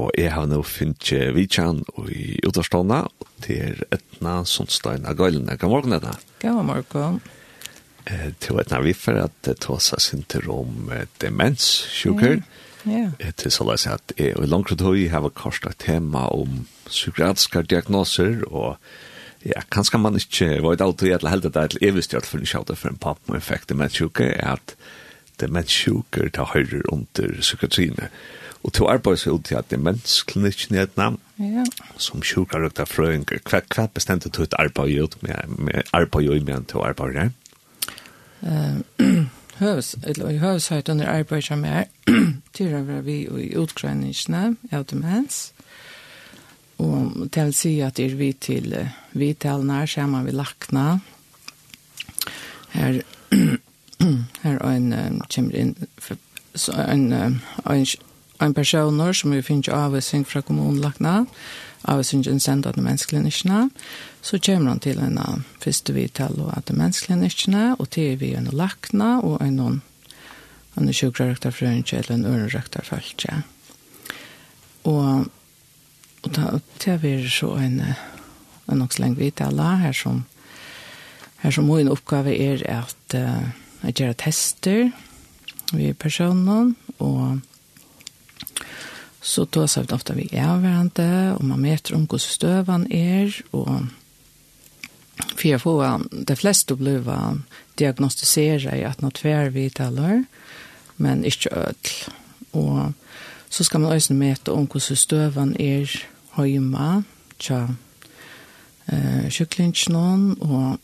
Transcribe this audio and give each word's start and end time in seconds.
Og 0.00 0.14
jeg 0.16 0.32
har 0.32 0.46
nå 0.48 0.62
finnet 0.64 1.10
Vitjan 1.36 1.82
i 2.08 2.38
Uderstånda 2.46 3.02
til 3.44 3.82
Etna 3.92 4.40
Sundstein 4.48 5.04
av 5.08 5.18
Gøylene. 5.18 5.58
God 5.60 5.74
morgen, 5.74 5.96
Etna. 5.98 6.14
God 6.40 6.62
morgen. 6.64 7.20
Eh, 8.08 8.30
til 8.40 8.60
Etna 8.62 8.80
vi 8.84 8.94
for 8.96 9.20
at 9.20 9.34
det 9.44 9.58
tar 9.66 9.82
seg 9.84 10.00
sin 10.04 10.24
til 10.30 10.48
om 10.52 10.88
demens, 11.20 11.66
sjukker. 11.92 12.40
Ja. 12.86 13.10
Yeah. 13.20 13.34
Til 13.36 13.52
så 13.52 13.66
la 13.68 13.76
oss 13.76 13.84
at 13.90 14.14
jeg 14.16 14.38
i 14.40 14.48
langt 14.48 14.72
høy 14.72 15.04
har 15.12 15.26
et 15.28 15.78
tema 15.78 16.28
om 16.32 16.64
psykiatriske 16.86 17.66
diagnoser 17.68 18.40
og 18.48 18.78
ja, 19.44 19.60
kanskje 19.72 20.00
man 20.00 20.16
ikke 20.16 20.62
var 20.64 20.78
et 20.78 20.84
autoritet 20.84 21.20
eller 21.20 21.34
heldet 21.34 21.54
det 21.54 21.70
til 21.74 21.88
evig 21.90 22.04
stjort 22.04 22.28
for 22.28 22.40
en 22.40 22.48
kjøter 22.48 22.76
for 22.76 22.88
en 22.88 23.00
papp 23.00 23.20
med 23.28 23.36
effekt 23.36 23.68
demens, 23.68 24.00
sjukker, 24.00 24.32
er 24.32 24.56
at 24.56 24.76
demens, 25.40 25.72
sjukker 25.72 26.32
tar 26.32 26.54
høyre 26.54 26.80
under 26.88 27.36
psykiatriene. 27.40 28.08
Ja 28.08 28.40
Og 28.62 28.72
til 28.74 28.88
arbeids 28.88 29.26
ut 29.26 29.44
til 29.44 29.54
at 29.54 29.70
demensklinikken 29.70 30.74
i 30.74 30.78
Vietnam, 30.78 31.18
ja. 31.38 31.64
som 31.96 32.22
sjukarøkta 32.22 32.84
frøynger, 32.84 33.40
hva, 33.48 33.62
hva 33.74 33.86
bestemte 33.94 34.28
du 34.28 34.42
et 34.44 34.56
arbeid 34.58 35.00
ut 35.00 35.22
med, 35.22 35.56
med 35.58 35.82
arbeid 35.92 36.28
ut 36.28 36.46
med 36.46 36.66
til 36.68 36.84
arbeid 36.84 37.14
der? 37.14 37.30
Høves, 39.60 39.96
eller 40.02 40.30
i 40.30 40.38
høves 40.40 40.68
høyt 40.68 40.88
under 40.88 41.08
arbeid 41.12 41.44
som 41.44 41.64
er, 41.68 41.84
til 42.56 42.74
å 42.74 42.84
være 42.88 43.04
vi 43.04 43.16
i 43.28 43.50
utgrønningsene 43.60 44.56
av 44.72 44.86
demens, 44.88 45.50
og 46.80 47.26
til 47.32 47.50
å 47.50 47.56
si 47.56 47.74
at 47.84 48.00
er 48.00 48.14
vi 48.16 48.32
til 48.32 48.72
vi 49.12 49.34
talene, 49.36 49.82
kommer 49.92 50.24
vi 50.24 50.32
lakna, 50.32 50.86
her, 52.72 53.02
her 54.44 54.56
er 54.56 54.68
en, 54.70 55.20
kommer 55.28 55.58
inn, 55.60 55.74
så 56.54 56.72
en, 56.80 57.12
en, 57.12 57.40
en 57.68 57.84
en 58.40 58.54
personer 58.54 59.12
som 59.12 59.34
vi 59.34 59.42
finner 59.42 59.74
avvisning 59.76 60.24
fra 60.24 60.42
kommunlagna, 60.42 61.26
avvisningen 61.82 62.40
sendt 62.40 62.66
av 62.66 62.76
demensklinikene, 62.76 63.68
så 64.22 64.38
kommer 64.38 64.74
han 64.74 64.80
til 64.80 65.00
en 65.00 65.18
første 65.60 65.92
vidtall 65.96 66.40
av 66.48 66.64
demensklinikene, 66.68 67.76
og 67.78 67.90
til 67.96 68.18
vi 68.20 68.34
en 68.36 68.50
lakna 68.52 69.18
og 69.20 69.40
en 69.44 69.56
noen 69.60 69.80
en 70.78 70.92
sjukrektar 70.94 71.52
frøynge 71.54 71.98
eller 71.98 72.14
en 72.14 72.26
ørenrektar 72.26 72.86
følge. 72.86 73.42
Og, 74.88 75.26
og 76.22 76.34
da, 76.36 76.60
til 76.80 77.00
vi 77.02 77.14
er 77.18 77.28
så 77.32 77.54
en, 77.60 77.80
en 78.70 78.78
nok 78.80 78.94
så 78.94 79.04
lenge 79.04 79.20
vidtall 79.20 79.60
her 79.60 79.96
som 79.96 80.26
Her 81.40 81.54
som 81.56 81.64
min 81.64 81.88
oppgave 81.88 82.34
er 82.36 82.60
at 82.68 83.14
uh, 83.16 83.46
jeg 83.82 83.94
gjør 83.96 84.12
tester 84.12 84.90
ved 85.72 85.94
personen, 85.94 86.74
og 86.98 87.40
så 89.20 89.46
då 89.50 89.68
så 89.68 89.80
vi 89.82 89.94
ofta 89.94 90.14
vi 90.14 90.28
är 90.32 90.56
varandra 90.56 91.36
och 91.36 91.44
man 91.44 91.60
mäter 91.60 91.94
om 91.94 92.08
hur 92.10 92.18
stövan 92.18 92.92
är 92.92 93.42
och 93.50 93.80
för 95.36 95.54
att 95.54 95.62
få 95.62 96.00
de 96.10 96.36
flesta 96.36 96.74
bliva 96.74 97.38
diagnostisera 97.74 98.76
i 98.76 98.84
att 98.84 99.00
något 99.00 99.14
tvärvitalar 99.14 100.24
men 100.96 101.24
inte 101.24 101.50
öll 101.50 101.74
och 102.50 102.92
så 103.48 103.64
ska 103.64 103.78
man 103.78 103.96
också 103.96 104.14
mäta 104.14 104.52
om 104.52 104.68
hur 104.72 104.94
stövan 104.94 105.56
är 105.56 106.06
hemma 106.30 107.02
tja 107.38 107.74
eh 108.86 109.30
sjuklingsnon 109.30 110.34
och 110.34 110.78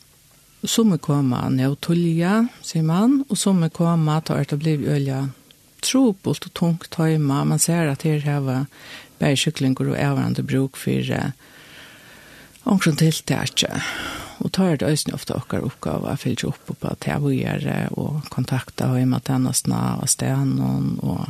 som 0.69 0.98
komma 0.98 1.48
när 1.48 1.75
tulja 1.75 2.48
ser 2.62 2.83
man 2.83 3.25
och 3.28 3.39
som 3.39 3.71
kommer 3.71 4.21
ta 4.21 4.34
att 4.34 4.53
bli 4.53 4.87
ölja 4.87 5.28
trobult 5.85 6.49
og 6.49 6.55
tungt 6.55 6.91
tøyma. 6.95 7.45
Man 7.45 7.63
ser 7.63 7.91
at 7.91 8.07
her 8.07 8.23
heva 8.25 8.65
bergkyklingur 9.21 9.93
og 9.93 10.01
avvarande 10.01 10.45
bruk 10.47 10.77
for 10.77 11.33
omkring 12.65 12.99
tiltak. 12.99 13.65
Og 14.39 14.53
tar 14.53 14.77
det 14.77 14.89
øyne 14.89 15.15
ofte 15.17 15.37
okkar 15.37 15.65
oppgave 15.65 16.13
å 16.13 16.21
fylle 16.21 16.51
opp 16.51 16.69
på 16.69 16.93
tevogjere 17.01 17.87
og 17.97 18.27
kontakta 18.31 18.91
høyma 18.93 19.23
tennasna 19.25 19.97
og 20.03 20.12
stenon 20.12 20.99
og 21.03 21.27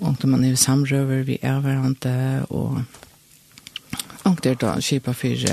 og 0.00 0.16
når 0.22 0.30
man 0.32 0.44
er 0.48 0.54
samrøver 0.56 1.22
vi 1.28 1.34
er 1.44 1.60
hverandre 1.60 2.46
og 2.48 2.80
og 4.24 4.38
det 4.42 4.52
er 4.52 4.58
da 4.62 4.72
kjipa 4.80 5.12
for 5.12 5.44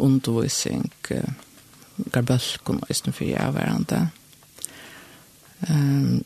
undervisning 0.00 0.90
garbølken 2.12 2.80
og 2.82 2.90
øyne 2.90 3.12
for 3.12 3.24
er 3.24 3.50
hverandre. 3.50 4.00
Um, 5.68 6.24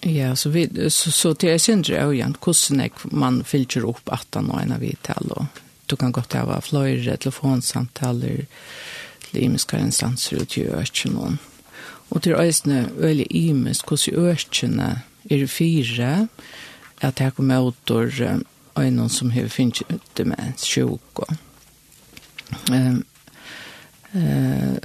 Ja, 0.00 0.36
så, 0.36 0.50
vi, 0.50 0.90
så, 0.90 1.10
så 1.10 1.34
till 1.34 1.48
är 1.48 1.58
syndre 1.58 2.06
och 2.06 2.14
igen, 2.14 2.36
hur 2.46 3.16
man 3.16 3.44
filter 3.44 3.88
upp 3.88 4.08
att 4.08 4.34
han 4.34 4.50
och 4.50 4.60
en 4.60 4.72
av 4.72 4.78
vital 4.78 5.30
och 5.30 5.44
du 5.86 5.96
kan 5.96 6.12
gott 6.12 6.32
ha 6.32 6.60
flöjre, 6.60 7.16
telefonsamtal 7.16 8.22
eller 8.22 8.46
limiska 9.30 9.78
instanser 9.78 10.36
ut 10.36 10.58
i 10.58 10.68
ökenen. 10.68 11.38
Och 12.08 12.22
till 12.22 12.34
ösne 12.34 12.84
öle 13.00 13.22
imisk, 13.22 13.86
hos 13.86 14.08
i 14.08 14.14
ökenen 14.14 14.98
är 15.22 15.46
fyra 15.46 16.28
att 17.00 17.20
jag 17.20 17.34
kommer 17.34 17.68
ut 17.68 17.90
och 17.90 18.02
ögonen 18.74 19.08
som 19.08 19.30
har 19.30 19.48
finns 19.48 19.82
demens, 20.14 20.64
sjuk 20.64 21.18
och 21.18 21.32
eh 22.70 22.94
Uh, 24.14 24.76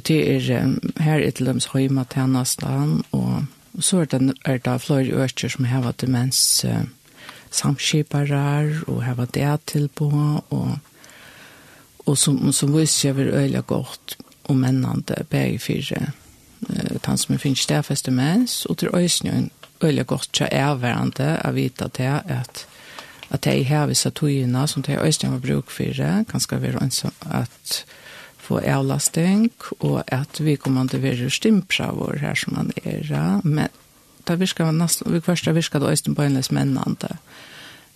det 0.00 0.50
er 0.50 0.76
her 1.00 1.18
i 1.18 1.30
til 1.30 1.32
Tillums 1.32 1.66
Høyma 1.72 2.04
Tjernastan, 2.04 3.02
og 3.12 3.44
så 3.80 4.00
er 4.00 4.04
det, 4.04 4.34
er 4.44 4.58
det 4.58 4.80
flere 4.80 5.24
øker 5.24 5.48
som 5.48 5.64
har 5.64 5.82
vært 5.84 6.00
demens 6.00 6.64
uh, 6.68 6.84
samskipere, 7.50 8.82
og 8.86 9.02
har 9.04 9.14
vært 9.14 9.34
det 9.34 9.60
tilbå, 9.66 10.10
og, 10.50 10.78
og 12.06 12.18
som, 12.18 12.52
som 12.52 12.72
viser 12.72 13.08
seg 13.08 13.16
vel 13.16 13.34
øyelig 13.34 13.66
godt 13.66 14.16
og 14.44 14.56
mennende 14.56 15.24
begge 15.30 15.58
fire. 15.58 16.12
Uh, 16.68 16.96
han 17.04 17.18
som 17.18 17.38
finnes 17.38 17.66
det 17.66 17.84
fest 17.84 18.06
demens, 18.06 18.66
og 18.66 18.78
til 18.78 18.94
øyne 18.94 19.50
øyelig 19.82 20.06
godt 20.06 20.28
til 20.32 20.48
er 20.50 20.74
hverandre 20.74 21.40
å 21.44 21.52
vite 21.52 21.88
til 21.88 22.20
at 22.24 22.66
at 23.32 23.44
de 23.44 23.64
har 23.64 23.86
visse 23.88 24.10
togene 24.10 24.66
som 24.68 24.82
de 24.82 24.92
øyne 24.92 25.30
har 25.30 25.38
bruk 25.40 25.70
for, 25.70 26.24
kan 26.28 26.40
skal 26.40 26.62
være 26.62 26.82
ønsom 26.82 27.12
at 27.30 27.84
få 28.52 28.62
avlasting, 28.68 29.50
og 29.80 30.02
at 30.12 30.40
vi 30.40 30.56
kommer 30.60 30.88
til 30.90 31.00
å 31.00 31.06
være 31.06 31.30
stimpra 31.32 31.92
vår 31.96 32.20
her 32.22 32.38
som 32.38 32.58
man 32.58 32.72
er. 32.84 33.08
Men 33.44 33.70
det 34.28 34.38
virker 34.40 34.72
nesten, 34.74 35.12
vi 35.12 35.22
kvarst 35.24 35.48
virker 35.50 35.82
det 35.82 35.94
også 35.94 36.16
på 36.16 36.26
en 36.26 36.36
løs 36.38 36.52
mennende, 36.54 37.16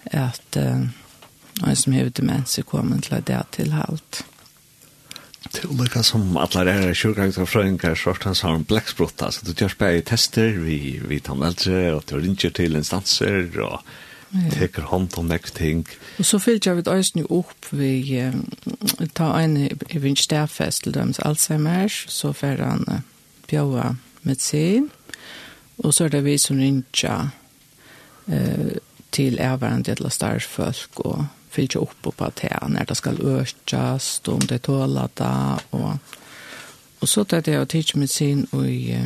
at 0.07 0.59
uh, 0.61 0.87
en 1.67 1.77
som 1.77 1.95
har 1.97 2.11
demens 2.15 2.59
er 2.59 2.67
kommet 2.69 3.07
til 3.07 3.23
det 3.27 3.43
til 3.57 3.75
alt. 3.75 4.25
Det 5.47 5.63
er 5.63 5.71
ulike 5.71 6.03
som 6.03 6.35
alle 6.41 6.65
er 6.73 6.97
kjørgangs 6.99 7.39
og 7.39 7.49
frøyngar, 7.49 7.95
sjukgangsfrøyngar 7.95 8.43
han 8.43 8.51
har 8.51 8.59
en 8.59 8.67
bleksbrott, 8.67 9.23
altså 9.23 9.47
du 9.47 9.55
gjør 9.55 9.77
bare 9.79 10.03
tester, 10.03 10.59
vi, 10.59 10.99
vi 11.07 11.21
tar 11.23 11.39
med 11.39 11.53
eldre, 11.53 11.83
og 11.95 12.03
du 12.11 12.17
ringer 12.19 12.51
til 12.51 12.75
instanser, 12.79 13.47
og 13.63 13.79
ja. 14.33 14.51
teker 14.53 14.89
hånd 14.91 15.15
om 15.19 15.29
nek 15.31 15.49
ting. 15.55 15.85
Og 16.19 16.27
så 16.27 16.41
fyllt 16.43 16.67
jeg 16.67 16.79
vidt 16.79 16.91
øyne 16.91 17.27
opp 17.31 17.71
vi 17.71 18.21
uh, 18.21 18.35
ta 19.15 19.33
en 19.41 19.57
i 19.67 20.01
vinstærfest 20.03 20.87
til 20.87 20.95
dems 20.95 21.19
Alzheimer, 21.19 21.89
så 21.89 22.33
fer 22.37 22.63
han 22.65 22.85
uh, 22.89 23.01
bjøa 23.51 23.95
medisin, 24.27 24.91
og 25.79 25.95
så 25.95 26.07
er 26.07 26.17
det 26.17 26.25
vi 26.25 26.37
som 26.39 26.59
ringer 26.59 27.31
uh, 28.27 28.77
til 29.13 29.39
erværende 29.39 29.95
til 29.95 30.11
starfolk 30.11 31.01
og 31.07 31.27
fyllt 31.51 31.75
jeg 31.75 31.83
opp 31.87 32.09
på 32.19 32.25
at 32.25 32.43
når 32.69 32.85
det 32.85 32.97
skal 32.97 33.21
økes, 33.21 34.21
om 34.29 34.41
det 34.41 34.63
tåler 34.63 35.09
det. 35.17 35.65
og, 35.71 35.99
og 37.01 37.09
så 37.09 37.25
tar 37.25 37.41
det 37.41 37.53
jeg 37.53 37.61
og 37.61 37.69
tidsmedisin 37.69 38.49
og 38.53 38.69
i 38.69 38.97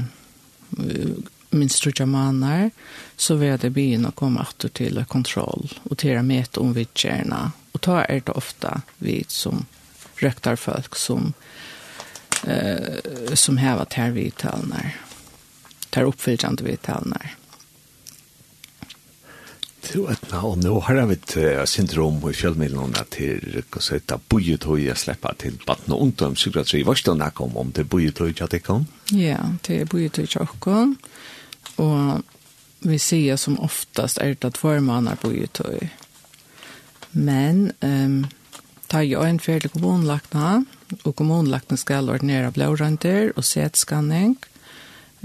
uh, 0.78 1.18
minst 1.50 1.82
tre 1.82 2.06
månader 2.06 2.70
så 3.16 3.34
vill 3.34 3.58
det 3.58 3.70
bli 3.70 3.94
en 3.94 4.06
och 4.06 4.14
komma 4.14 4.46
åter 4.50 4.68
till 4.68 5.04
kontroll 5.08 5.72
och 5.82 5.98
tera 5.98 6.22
med 6.22 6.58
om 6.58 6.72
vi 6.72 6.88
tjänar 6.94 7.50
och 7.72 7.80
ta 7.80 8.04
är 8.04 8.22
det 8.26 8.32
ofta 8.32 8.82
vi 8.98 9.24
som 9.28 9.66
röktar 10.16 10.56
folk 10.56 10.96
som 10.96 11.32
eh, 12.46 13.34
som 13.34 13.56
hävar 13.56 13.86
här 13.90 14.10
vid 14.10 14.36
talnar 14.36 14.96
tar 15.90 16.02
uppfyllande 16.02 16.64
vid 16.64 16.82
talnar 16.82 17.36
Du 19.92 20.06
vet 20.06 20.32
nå, 20.32 20.54
nå 20.60 20.78
har 20.86 20.98
jeg 20.98 21.08
vet 21.08 21.32
syndrom 21.68 22.18
i 22.28 22.34
fjellmidlene 22.36 23.00
til 23.10 23.62
å 23.64 23.80
sette 23.82 24.18
bøyetøy 24.30 24.84
jeg 24.84 25.00
slipper 25.00 25.38
til 25.40 25.56
baden 25.66 25.94
og 25.96 26.02
ungdom 26.04 26.36
psykiatri. 26.36 26.82
Hva 26.84 26.92
er 26.94 27.16
det 27.18 27.40
om 27.40 27.56
om 27.56 27.72
det 27.74 27.86
bøyetøy 27.88 28.28
jeg 28.28 28.50
tikk 28.52 28.68
om? 28.70 28.84
Ja, 29.08 29.40
det 29.66 29.80
er 29.80 29.88
bøyetøy 29.90 30.26
jeg 30.28 30.46
tikk. 30.52 30.68
Och 31.80 32.22
vi 32.80 32.98
sier 32.98 33.36
som 33.36 33.60
oftast 33.60 34.18
är 34.18 34.36
det 34.40 34.44
att 34.44 34.58
förmanar 34.58 35.14
på 35.14 35.32
Youtube. 35.32 35.88
Men 37.10 37.72
ehm 37.80 38.04
um, 38.04 38.26
tar 38.86 39.02
jo 39.02 39.20
en 39.22 39.38
färdig 39.38 39.70
kommunlagtene, 39.72 40.64
og 41.04 41.14
kommunlagtene 41.16 41.78
skal 41.78 42.10
ordinera 42.10 42.50
blårønter 42.50 43.30
og 43.36 43.44
setskanning, 43.46 44.36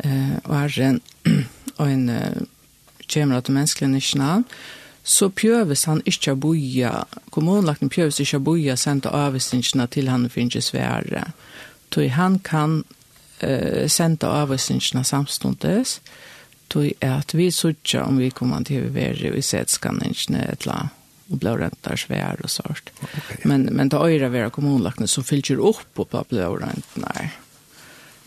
eh 0.03 0.35
og 0.43 0.55
er 0.55 0.81
en 0.81 1.01
och 1.77 1.89
en 1.89 2.47
kamera 3.07 3.41
till 3.41 3.53
mänskliga 3.53 3.87
nischerna 3.87 4.43
så 5.03 5.29
pjöves 5.29 5.85
han 5.85 6.01
ikke 6.05 6.35
boja, 6.35 7.05
kommunlagten 7.29 7.89
pjöves 7.89 8.19
ikke 8.19 8.39
boja 8.39 8.75
sendte 8.75 9.09
avvisningene 9.09 9.87
til 9.87 10.07
han 10.09 10.29
finnes 10.29 10.65
svære. 10.65 11.31
Så 11.93 12.07
han 12.09 12.39
kan 12.39 12.83
uh, 13.43 13.87
senda 13.87 14.27
avvisningene 14.27 15.03
samstundes, 15.03 16.01
og 16.01 16.34
tog 16.67 16.91
at 17.01 17.33
vi 17.33 17.51
sørger 17.51 18.03
om 18.03 18.17
vi 18.17 18.29
kommer 18.29 18.63
til 18.63 18.87
å 18.87 18.93
være 18.93 19.35
i 19.37 19.41
setskanningene 19.41 20.45
et 20.51 20.65
eller 20.65 20.79
annet 20.79 21.01
og 21.29 21.39
blå 21.39 21.57
rentar 21.57 21.95
svär 21.95 22.41
och 22.43 22.49
sånt. 22.49 22.91
Okay. 23.01 23.37
Men 23.43 23.61
men 23.61 23.89
ta 23.89 24.09
öra 24.09 24.29
våra 24.29 24.49
kommunlagna 24.49 25.07
som 25.07 25.23
fyller 25.23 25.59
opp 25.59 25.93
på 25.93 26.25
blå 26.29 26.55
rentar. 26.55 27.29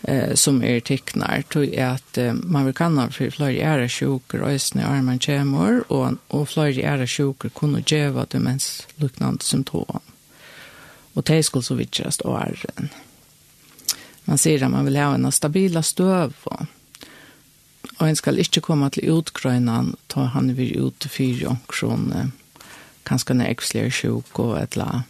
Eh 0.02 0.34
som 0.34 0.62
är 0.62 0.80
tecknar 0.80 1.42
till 1.42 1.82
att 1.82 2.18
eh, 2.18 2.32
man 2.32 2.64
vill 2.64 2.74
kanna 2.74 3.10
för 3.10 3.30
fler 3.30 3.50
är 3.50 3.88
sjuker 3.88 4.42
och 4.42 4.50
ösna 4.50 4.86
armen 4.86 5.18
kemor 5.18 5.84
och 5.88 6.12
och 6.28 6.48
fler 6.48 6.78
är 6.78 7.06
sjuker 7.06 7.48
kunde 7.48 7.82
ge 7.86 8.08
vad 8.08 8.28
det 8.28 8.38
mens 8.38 8.86
liknande 8.96 9.44
symptom. 9.44 10.00
Och 11.14 11.22
det 11.22 11.42
skulle 11.42 11.62
så 11.62 11.74
vidast 11.74 12.20
och 12.20 12.40
är. 12.40 12.64
Man 14.24 14.38
ser 14.38 14.62
att 14.62 14.70
man 14.70 14.84
vill 14.84 14.96
ha 14.96 15.14
en 15.14 15.32
stabila 15.32 15.82
stöv 15.82 16.32
och 16.42 16.62
og 17.98 18.08
en 18.08 18.18
skal 18.18 18.38
ikke 18.38 18.62
komme 18.64 18.90
til 18.94 19.10
utgrøynan, 19.18 19.94
ta 20.12 20.28
han 20.34 20.52
vir 20.58 20.76
ut 20.78 21.08
fyrir 21.10 21.48
omkron, 21.50 22.10
eh, 22.14 22.66
kanskje 23.08 23.34
når 23.34 23.52
jeg 23.52 23.68
slir 23.68 23.90
sjuk 23.94 24.38
og 24.42 24.56
et 24.60 24.76
la, 24.78 25.04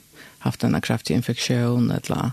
haft 0.46 0.64
en 0.64 0.78
kraftig 0.80 1.16
infeksjon, 1.18 1.90
et 1.92 2.08
la, 2.08 2.32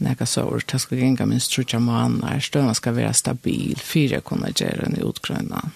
neka 0.00 0.26
sår, 0.26 0.64
det 0.70 0.80
skal 0.80 1.02
genga 1.02 1.26
minst 1.28 1.52
trutja 1.52 1.80
måneder, 1.82 2.40
støvna 2.40 2.74
skal 2.74 2.96
være 2.96 3.14
stabil, 3.14 3.76
fire 3.76 4.22
kunne 4.24 4.52
gjøre 4.56 4.88
en 4.88 5.00
utgrøynan. 5.04 5.74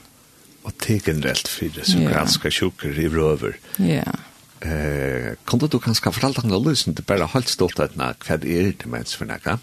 Og 0.64 0.72
det 0.80 0.96
er 0.96 1.10
generelt 1.12 1.48
fire, 1.48 1.84
som 1.84 2.00
yeah. 2.00 2.14
ganske 2.14 2.50
sjukker 2.50 2.96
i 2.96 3.08
røver. 3.12 3.58
Ja. 3.78 4.00
Yeah. 4.00 4.22
Eh, 4.64 5.34
kan 5.44 5.60
du 5.60 5.76
kanskje 5.76 6.08
fortelle 6.08 6.38
deg 6.38 6.48
noe 6.48 6.62
løsning, 6.64 6.96
det 6.96 7.04
bare 7.04 7.28
holdt 7.28 7.52
stått 7.52 7.82
at 7.84 7.98
hva 7.98 8.14
er 8.38 8.70
det 8.72 8.88
mens 8.88 9.12
for 9.12 9.28
neka? 9.28 9.58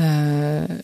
Eh, 0.00 0.78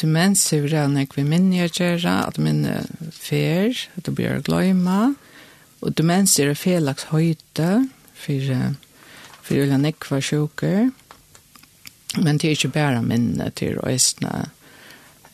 demens 0.00 0.44
er 0.52 0.66
det 0.68 0.80
enn 0.80 0.98
vi 1.14 1.24
minner 1.26 1.70
gjøre, 1.70 2.14
at 2.26 2.40
minne 2.42 2.82
fer, 3.12 3.72
at 3.96 4.06
det 4.06 4.14
blir 4.16 4.42
gløyma, 4.46 5.14
og 5.82 5.94
demens 5.96 6.38
er 6.40 6.52
det 6.52 6.60
felaks 6.60 7.10
høyde, 7.12 7.86
for, 8.16 8.52
for 9.44 9.62
ulla 9.62 9.78
nekva 9.80 10.20
sjuker, 10.24 10.90
men 12.16 12.38
det 12.40 12.48
er 12.48 12.56
ikke 12.56 12.74
bare 12.76 13.02
minne 13.04 13.50
til 13.58 13.76
røysene 13.76 14.46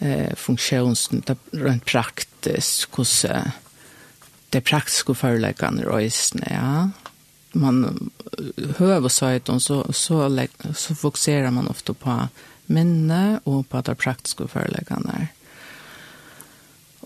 eh, 0.02 0.32
funksjonen, 0.38 1.22
det 1.22 1.36
er 1.36 1.66
rent 1.66 1.86
praktisk, 1.86 2.96
hvordan 2.96 3.52
det 4.52 4.60
er 4.60 4.68
praktiske 4.68 5.14
foreleggene 5.16 5.86
i 5.86 6.06
æsne, 6.06 6.48
ja. 6.50 6.88
Man 7.52 8.10
høver 8.78 9.08
seg, 9.12 9.46
så, 9.46 9.58
så, 9.60 9.78
så, 9.92 10.46
så 10.76 10.94
fokuserer 10.96 11.50
man 11.52 11.68
ofte 11.68 11.94
på 11.96 12.16
minne 12.72 13.40
og 13.44 13.66
på 13.69 13.80
at 13.80 13.90
det 13.90 13.98
praktiske 14.00 14.48
foreleggene. 14.50 15.28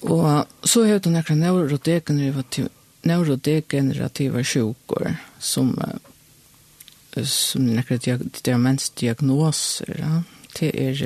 Og 0.06 0.46
så 0.66 0.84
har 0.86 1.00
det 1.00 1.12
noen 1.12 1.40
neurodegenerative, 1.40 2.68
neurodegenerative 3.06 4.44
sjukker 4.44 5.16
som 5.38 5.74
som 7.16 7.64
noen 7.64 8.24
demensdiagnoser. 8.44 9.94
Ja. 9.96 10.18
Det 10.58 10.68
er 10.76 10.98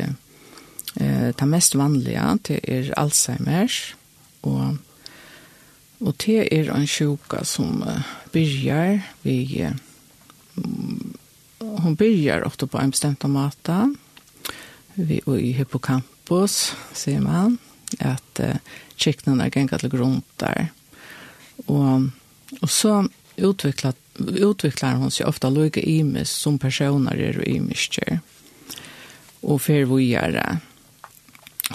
eh, 0.98 1.28
det 1.38 1.46
mest 1.46 1.76
vanlige, 1.78 2.38
det 2.48 2.60
er 2.66 2.94
Alzheimer's 2.98 3.94
og 4.42 4.78
Og 6.00 6.16
det 6.24 6.48
er 6.48 6.70
en 6.72 6.86
sjuka 6.88 7.42
som 7.44 7.82
uh, 7.84 8.00
byrjar 8.32 9.02
vi 9.22 9.64
uh, 9.64 9.76
hon 11.60 11.96
byrjar 11.96 12.46
ofta 12.48 12.66
på 12.66 12.78
en 12.80 12.90
bestemt 12.90 13.24
mata 13.28 13.94
vi 15.06 15.20
og 15.26 15.40
i 15.40 15.52
hippocampus 15.52 16.74
ser 16.92 17.20
man 17.20 17.58
att 17.98 18.40
eh, 18.40 18.56
er 18.96 19.50
gengat 19.50 19.80
til 19.80 19.90
grund 19.90 20.22
der. 20.40 20.66
Og, 21.66 22.10
og 22.62 22.70
så 22.70 23.08
utvecklat, 23.36 23.96
utvecklar 24.18 24.94
hon 24.94 25.10
sig 25.10 25.26
ofta 25.26 25.50
lojka 25.50 25.80
imis 25.80 26.30
som 26.30 26.58
personer 26.58 27.16
är 27.16 27.48
imisker 27.48 28.20
och 29.40 29.62
det. 29.66 30.58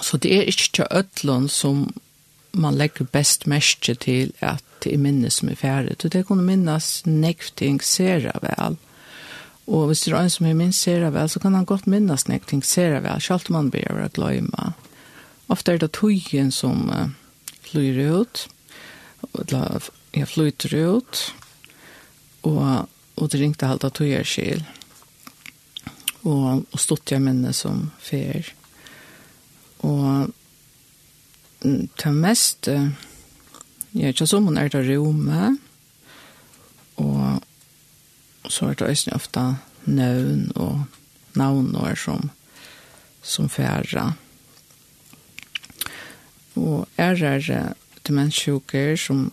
Så 0.00 0.16
det 0.16 0.34
är 0.34 0.42
inte 0.42 0.86
ötlån 0.90 1.48
som 1.48 1.92
man 2.52 2.78
lägger 2.78 3.04
bäst 3.04 3.46
mest 3.46 4.00
till 4.00 4.32
att 4.40 4.64
det 4.82 4.94
är 4.94 4.98
minnes 4.98 5.34
som 5.34 5.48
är 5.48 5.54
färdigt. 5.54 6.04
Och 6.04 6.10
det 6.10 6.26
kan 6.26 6.44
minnas 6.44 7.02
nekting 7.04 7.80
sera 7.80 8.38
väl. 8.42 8.76
Og 9.66 9.88
hvis 9.90 10.04
det 10.04 10.12
er 10.12 10.20
en 10.20 10.30
som 10.30 10.46
er 10.46 10.54
minst 10.54 10.84
ser 10.86 11.08
vel, 11.10 11.28
så 11.28 11.40
kan 11.42 11.54
han 11.58 11.66
godt 11.66 11.88
minnes 11.90 12.28
noen 12.28 12.44
ting 12.46 12.62
ser 12.64 13.00
vel, 13.02 13.20
selv 13.22 13.50
om 13.50 13.58
han 13.58 13.70
blir 13.74 13.90
å 13.90 14.10
glemme. 14.14 14.72
Ofte 15.50 15.74
er 15.74 15.82
det 15.82 15.92
tøyen 15.98 16.52
som 16.54 16.86
uh, 16.90 17.08
flyr 17.66 17.98
ut, 18.14 18.46
eller 19.34 19.90
ja, 20.14 20.26
flyter 20.26 20.74
ut, 20.74 21.22
og, 22.46 22.86
og 23.18 23.30
det 23.32 23.42
ringte 23.42 23.66
halvt 23.70 23.88
av 23.88 23.94
tøyer 23.98 24.26
skil. 24.26 24.62
Og, 26.26 26.62
og 26.62 26.78
stod 26.82 27.10
jeg 27.10 27.22
minne 27.22 27.52
som 27.54 27.88
fer. 28.02 28.52
Og 29.86 30.30
det 31.62 32.12
mest, 32.14 32.70
jeg 32.70 34.02
er 34.02 34.14
ikke 34.14 34.28
som 34.30 34.46
hun 34.46 34.58
er 34.58 34.70
det 34.70 34.86
rommet, 34.88 35.58
så 38.50 38.70
er 38.70 38.74
det 38.74 38.88
også 38.88 39.10
ofte 39.14 39.42
nøvn 39.86 40.52
og 40.54 40.84
navnår 41.36 41.94
som, 41.94 42.30
som 43.22 43.48
færre. 43.48 44.12
Og 46.56 46.88
er 46.96 47.14
det 47.14 47.62
demenssjuker 48.06 48.96
som 48.96 49.32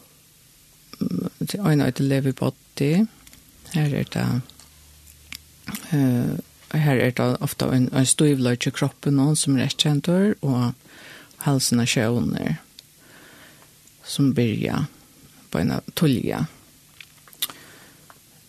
øyne 1.66 1.86
øyne 1.86 1.92
lever 2.00 2.30
i 2.30 2.32
body, 2.32 3.08
Her 3.74 3.96
er 3.96 4.04
det 4.04 4.42
uh, 5.94 6.40
her 6.74 6.96
er 6.96 7.10
det 7.10 7.38
ofte 7.42 7.66
en, 7.66 7.90
en 7.94 8.06
stivløyt 8.06 8.68
i 8.68 8.70
kroppen 8.70 9.16
noen 9.18 9.36
som 9.36 9.58
er 9.58 9.66
rettjentor 9.66 10.34
og 10.42 10.74
halsen 11.46 11.80
av 11.80 11.90
sjøvner 11.90 12.58
som 14.06 14.34
byrja 14.34 14.86
på 15.52 15.62
en 15.62 15.72
av 15.72 15.82
tullja. 15.96 16.46
Mm 16.46 16.63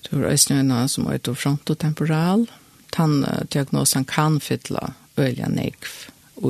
Det 0.04 0.18
har 0.18 0.30
også 0.30 0.60
noen 0.60 0.88
som 0.90 1.08
er 1.08 1.34
frontotemporal. 1.34 2.46
Tanndiagnosen 2.94 4.04
kan 4.04 4.38
fytle 4.40 4.92
øyelig 5.18 5.48
nekv 5.50 5.92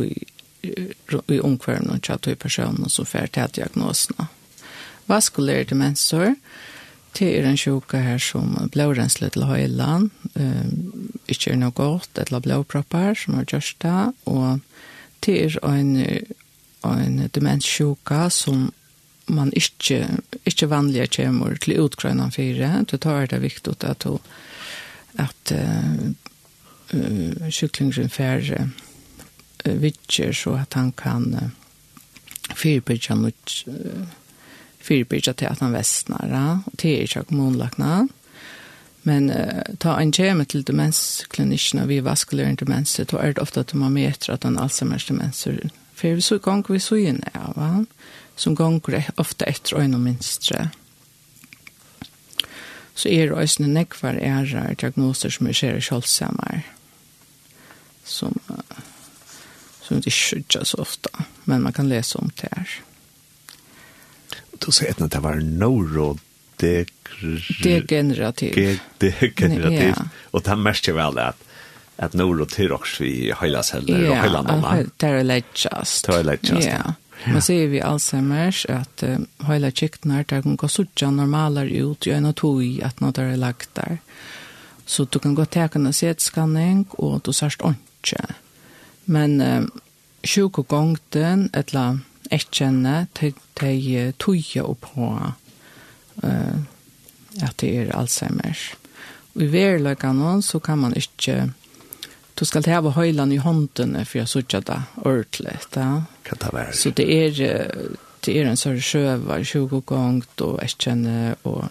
i, 0.03 0.27
i 0.65 1.41
omkvarmen 1.41 1.93
og 1.95 2.03
tjatt 2.03 2.29
i 2.29 2.35
personen 2.35 2.91
som 2.91 3.07
fer 3.09 3.31
til 3.33 3.53
diagnosene. 3.57 4.29
Vaskulær 5.09 5.67
demensor, 5.69 6.35
det 7.19 7.29
er 7.39 7.47
en 7.47 7.59
sjuka 7.61 8.01
her 8.03 8.19
som 8.19 8.55
blårensle 8.75 9.29
til 9.31 9.45
høyland, 9.47 10.11
um, 10.35 11.11
ikke 11.31 11.53
er 11.53 11.61
noe 11.61 11.75
godt, 11.77 12.19
eller 12.19 12.43
blåpropper 12.43 13.15
som 13.19 13.37
har 13.39 13.47
gjort 13.47 13.77
det, 13.85 14.01
og 14.27 14.61
det 15.25 15.37
er 15.45 15.59
en, 15.69 15.93
en 16.89 17.21
demenssjuka 17.37 18.27
som 18.35 18.73
man 19.31 19.53
ikke 19.57 20.03
ikke 20.45 20.69
vanlige 20.71 21.09
kommer 21.17 21.57
til 21.57 21.81
utgrønnen 21.81 22.33
fire, 22.33 22.85
Det 22.91 23.01
tar 23.01 23.27
det 23.27 23.43
viktig 23.43 23.77
at 23.85 24.05
du 24.05 24.19
at 25.19 25.53
uh, 25.53 26.11
kyklingen 27.51 28.11
fer 28.11 28.43
uh, 28.59 29.81
vitcher 29.81 30.33
så 30.33 30.57
at 30.63 30.75
han 30.75 30.93
kan 30.93 31.35
uh, 31.35 31.49
fyrbyrja 32.55 33.15
mot 33.15 33.55
uh, 33.67 34.07
fyrbyrja 34.83 35.33
til 35.33 35.47
at 35.47 35.63
han 35.63 35.73
vestnar 35.73 36.35
og 36.35 36.79
til 36.79 37.05
ikke 37.05 37.25
kommunlagna. 37.25 38.09
Men 39.03 39.31
uh, 39.31 39.63
ta 39.79 39.97
en 40.01 40.13
kjeme 40.13 40.45
til 40.45 40.67
demensklinikkene 40.67 41.87
vi 41.87 42.01
vaskler 42.05 42.49
en 42.49 42.57
demens 42.61 42.99
så 42.99 43.07
er 43.19 43.33
det 43.33 43.43
ofte 43.43 43.61
at 43.61 43.75
man 43.75 43.95
møter 43.95 44.35
at 44.35 44.45
han 44.45 44.59
alzheimer's 44.59 45.09
demenser 45.09 45.71
for 45.95 46.15
vi 46.15 46.21
så 46.21 46.39
gong 46.39 46.65
vi 46.69 46.81
så 46.83 46.97
inn 46.99 47.23
ja, 47.35 47.53
va? 47.55 47.85
som 48.37 48.57
gonger 48.59 49.11
ofta 49.17 49.47
etter 49.47 49.79
øyne 49.81 49.99
minstre. 49.99 50.71
Så 52.95 53.11
er 53.11 53.29
det 53.29 53.39
også 53.39 53.67
nekvar 53.67 54.19
ærer 54.23 54.75
diagnoser 54.79 55.33
som 55.35 55.49
er 55.51 55.57
skjer 55.57 55.79
i 55.79 55.83
kjølsamer, 55.83 56.67
som, 58.07 58.37
som 59.83 59.99
ikke 59.99 60.15
skjøtter 60.15 60.67
så 60.69 60.83
ofta, 60.85 61.27
men 61.45 61.65
man 61.67 61.75
kan 61.75 61.91
lese 61.91 62.19
om 62.19 62.31
det 62.41 62.53
her. 62.55 62.77
Du 64.63 64.71
sier 64.71 64.95
at 64.95 65.03
det 65.11 65.23
var 65.23 65.43
neurodegr... 65.43 66.93
Degenerativ. 67.63 68.55
Degenerativ. 69.03 69.91
Ja. 69.91 70.07
Og 70.33 70.45
det 70.47 70.57
mest 70.63 70.89
er 70.89 70.97
vel 70.99 71.19
at 71.23 71.43
at 72.03 72.15
neurotyrox 72.19 72.97
vi 72.99 73.31
høyla 73.39 73.63
celler 73.63 74.09
og 74.11 74.17
høyla 74.19 74.41
noen. 74.43 74.65
Ja, 74.65 74.87
det 74.99 75.11
er 75.11 75.27
lettjast. 75.27 76.09
Det 76.09 76.17
er 76.17 76.25
lettjast. 76.27 76.67
Ja. 76.67 76.95
Man 77.27 77.43
ser 77.43 77.67
vi 77.67 77.81
Alzheimer's 77.81 78.65
at 78.69 79.03
uh, 79.03 79.19
hela 79.47 79.71
kiknar 79.71 80.25
där 80.25 80.43
kan 80.43 80.57
gå 80.57 80.69
suttja 80.69 81.11
normaler 81.11 81.65
ut 81.65 82.07
i 82.07 82.11
en 82.11 82.27
og 82.27 82.37
to 82.37 82.61
i 82.63 82.83
at 82.83 83.01
noe 83.01 83.13
er 83.17 83.37
lagt 83.37 83.75
der. 83.75 83.99
Så 84.87 85.05
du 85.05 85.19
kan 85.19 85.35
gå 85.35 85.45
till 85.45 85.69
en 85.75 85.93
CT-skanning 85.93 86.85
och 86.91 87.21
du 87.21 87.33
särst 87.33 87.63
ikke. 87.63 88.35
Men 89.05 89.41
uh, 89.41 89.65
sjuk 90.23 90.59
og 90.59 90.69
gongten, 90.69 91.51
et 91.55 91.75
eller 91.75 91.99
etkjenne 92.31 93.07
de 93.21 93.33
tøye 93.55 94.63
og 94.63 94.79
på 94.81 95.11
uh, 96.23 96.59
at 97.43 97.57
det 97.61 97.77
er 97.77 97.93
Alzheimer's. 97.97 98.75
Og 99.35 99.43
i 99.43 99.53
verleggen 99.53 100.43
så 100.43 100.59
kan 100.59 100.79
man 100.79 100.95
ikke 100.97 101.53
du 102.39 102.45
skal 102.45 102.67
hava 102.67 102.91
høylan 102.97 103.33
i 103.33 103.41
hånden 103.43 103.95
for 104.05 104.19
jeg 104.21 104.31
sutja 104.31 104.61
det 104.61 104.81
ordentlig. 105.05 105.59
Ja. 105.77 106.03
Kan 106.27 106.41
det 106.43 106.53
være? 106.53 106.73
Så 106.75 106.91
det 106.91 107.07
er, 107.07 107.61
det 108.27 108.35
er 108.35 108.49
en 108.51 108.59
sånn 108.59 108.81
sjøver, 108.83 109.45
20 109.45 109.85
ganger, 109.87 110.27
og 110.43 110.59
jeg 110.63 110.77
kjenner, 110.79 111.37
og 111.45 111.69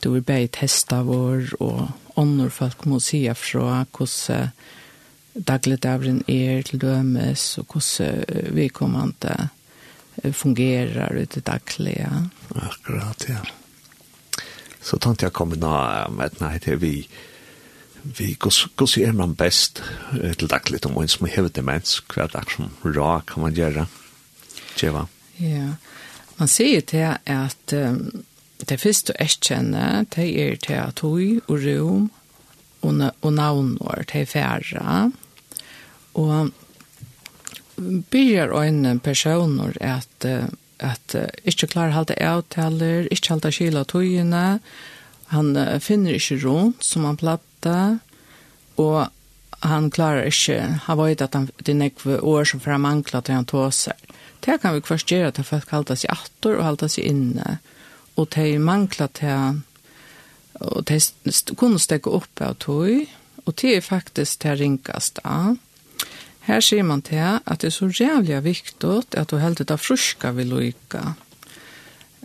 du 0.00 0.14
er 0.14 0.24
bare 0.24 0.48
testa 0.52 1.02
vår, 1.04 1.52
og 1.60 1.88
ånder 2.16 2.52
folk 2.52 2.86
må 2.88 3.00
si 3.04 3.26
fra 3.34 3.84
hvordan 3.92 4.52
daglig 5.36 5.44
dagligdavren 5.46 6.22
er 6.32 6.62
til 6.64 6.80
dømes, 6.80 7.58
og 7.60 7.74
hvordan 7.74 8.54
vi 8.56 8.70
kommer 8.72 9.12
til 9.20 10.32
fungerar 10.32 11.16
i 11.16 11.22
ute 11.22 11.40
dagliga. 11.44 12.28
Akkurat, 12.54 13.26
ja. 13.28 13.44
Så 14.80 14.98
tant 14.98 15.22
jag 15.22 15.32
kommer 15.32 15.56
nå 15.56 16.06
med 16.10 16.26
ett 16.26 16.40
nej 16.40 16.60
till 16.60 16.76
vi 16.76 17.08
vi 18.18 18.36
gos 18.38 18.96
er 18.98 19.12
man 19.12 19.34
best 19.34 19.82
til 20.38 20.48
dagligt 20.50 20.86
om 20.86 20.96
en 21.00 21.08
som 21.08 21.26
hever 21.26 21.48
demens, 21.48 21.98
hver 22.12 22.30
dag 22.32 22.50
som 22.50 22.70
ra 22.84 23.20
kan 23.26 23.42
man 23.42 23.54
gjøre. 23.54 23.86
Tjeva. 24.76 25.06
Ja, 25.40 25.76
man 26.38 26.48
sier 26.48 26.80
til 26.80 27.16
at 27.26 27.72
um, 27.72 28.24
det 28.68 28.80
første 28.80 29.14
jeg 29.18 29.40
kjenner, 29.40 30.04
det 30.16 30.28
er 30.40 30.56
til 30.56 30.78
at 30.80 30.96
tog 30.96 31.20
og 31.48 31.58
rom 31.64 32.10
og, 32.82 33.02
og 33.22 33.32
navnår 33.32 34.04
til 34.08 34.26
færre. 34.26 35.12
Og 36.14 36.52
byrjar 38.10 38.54
ein 38.62 39.00
personer 39.00 39.76
at, 39.80 40.24
at 40.80 41.16
ikke 41.44 41.66
klarer 41.66 41.92
halte 41.92 42.22
avtaler, 42.22 43.08
ikke 43.10 43.34
halte 43.34 43.52
kila 43.52 43.84
togene, 43.84 44.44
og 44.54 44.95
Han 45.32 45.56
uh, 45.56 45.78
finner 45.82 46.16
ikke 46.16 46.40
rundt 46.44 46.84
som 46.84 47.06
han 47.08 47.18
platta, 47.20 47.98
og 48.76 49.06
han 49.66 49.90
klarer 49.90 50.28
ikke, 50.28 50.58
han 50.84 50.98
vet 51.00 51.22
at 51.24 51.34
han, 51.34 51.48
det 51.62 51.72
er 51.72 51.80
nekve 51.80 52.20
år 52.20 52.44
som 52.48 52.60
fra 52.60 52.76
mangla 52.78 53.22
til 53.24 53.38
han 53.38 53.48
tåser. 53.48 53.96
Det 54.44 54.60
kan 54.62 54.76
vi 54.76 54.84
først 54.84 55.10
gjøre 55.10 55.32
til 55.34 55.46
folk 55.48 55.70
halda 55.72 55.96
seg 55.96 56.12
attor 56.12 56.58
og 56.58 56.66
halda 56.68 56.90
seg 56.92 57.08
inne, 57.08 57.58
og 58.16 58.28
de 58.36 58.58
mangla 58.62 59.08
til 59.16 59.32
han, 59.32 59.62
og 60.60 60.84
de 60.88 61.00
kunne 61.56 61.80
stekke 61.82 62.12
opp 62.12 62.42
av 62.44 62.58
tog, 62.62 63.08
og 63.46 63.56
det 63.60 63.76
er 63.76 63.84
faktisk 63.84 64.42
til 64.44 64.58
ringast 64.60 65.20
av. 65.24 65.56
Her 66.46 66.62
sier 66.62 66.86
man 66.86 67.02
til 67.02 67.18
at 67.22 67.62
det 67.62 67.72
er 67.72 67.74
så 67.74 67.88
jævlig 67.90 68.38
viktig 68.44 69.16
at 69.18 69.30
du 69.30 69.40
helt 69.42 69.64
da 69.66 69.76
fruska 69.80 70.30
vil 70.36 70.52
lykke. 70.54 71.02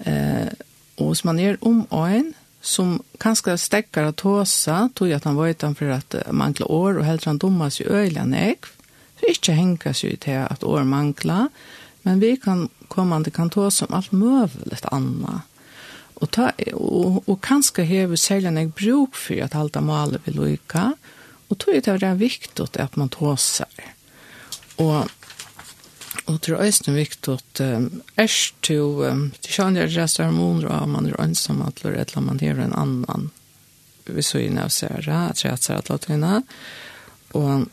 Eh, 0.06 0.52
og 1.02 1.08
hvis 1.08 1.24
man 1.26 1.40
er 1.40 1.58
om 1.62 1.88
øyn, 1.90 2.34
som 2.62 3.00
kanskje 3.22 3.58
stekker 3.58 4.12
av 4.12 4.16
tåsa, 4.22 4.90
tog 4.96 5.12
at 5.12 5.26
han 5.26 5.38
var 5.38 5.54
utenfor 5.54 5.94
at 5.96 6.18
mangler 6.32 6.72
år, 6.72 7.00
og 7.00 7.08
helt 7.08 7.26
han 7.26 7.42
dummas 7.42 7.82
i 7.82 7.88
øyla 7.90 8.26
nek, 8.30 8.70
så 9.20 9.32
ikke 9.34 9.58
henger 9.58 9.96
seg 9.98 10.20
til 10.22 10.44
at 10.46 10.66
år 10.66 10.86
mangler, 10.88 11.50
men 12.06 12.22
vi 12.22 12.36
kan 12.42 12.68
komme 12.90 13.22
til 13.24 13.34
kan 13.34 13.50
tåsa 13.50 13.88
om 13.88 13.98
alt 13.98 14.14
mulig 14.14 14.82
annet. 14.92 15.48
Og, 16.22 16.30
ta, 16.30 16.52
og, 16.78 17.24
og 17.26 17.40
kanskje 17.42 17.86
hever 17.90 18.20
særlig 18.20 18.54
nek 18.54 18.76
bruk 18.78 19.18
for 19.18 19.42
at 19.42 19.58
halda 19.58 19.82
maler 19.82 20.22
vil 20.26 20.38
lykke, 20.38 20.92
og 21.50 21.58
tog 21.60 21.76
at 21.76 21.90
det 21.90 22.08
er 22.08 22.20
viktig 22.20 22.68
at 22.80 22.98
man 22.98 23.10
tåsar. 23.10 23.90
Og 24.78 25.10
Og 26.30 26.38
det 26.42 26.54
er 26.54 26.62
også 26.62 26.94
viktig 26.94 27.34
at 27.34 27.62
um, 27.66 28.02
erst 28.20 28.56
til 28.66 29.02
um, 29.08 29.28
til 29.42 29.56
kjønner 29.58 29.88
er 29.88 29.94
rest 29.96 30.22
hormoner 30.22 30.70
og 30.70 30.90
man 30.90 31.10
er 31.10 31.22
ønsom 31.22 31.62
at 31.66 31.82
det 31.82 31.96
eller 31.98 32.26
man 32.26 32.40
har 32.40 32.62
en 32.62 32.76
annan 32.78 33.30
vi 34.06 34.24
så 34.26 34.42
inn 34.42 34.58
av 34.60 34.72
særa, 34.74 35.30
at 35.30 35.42
det 35.42 35.52
er 35.52 35.62
særa 35.62 35.84
latina 35.90 36.42
og 37.38 37.68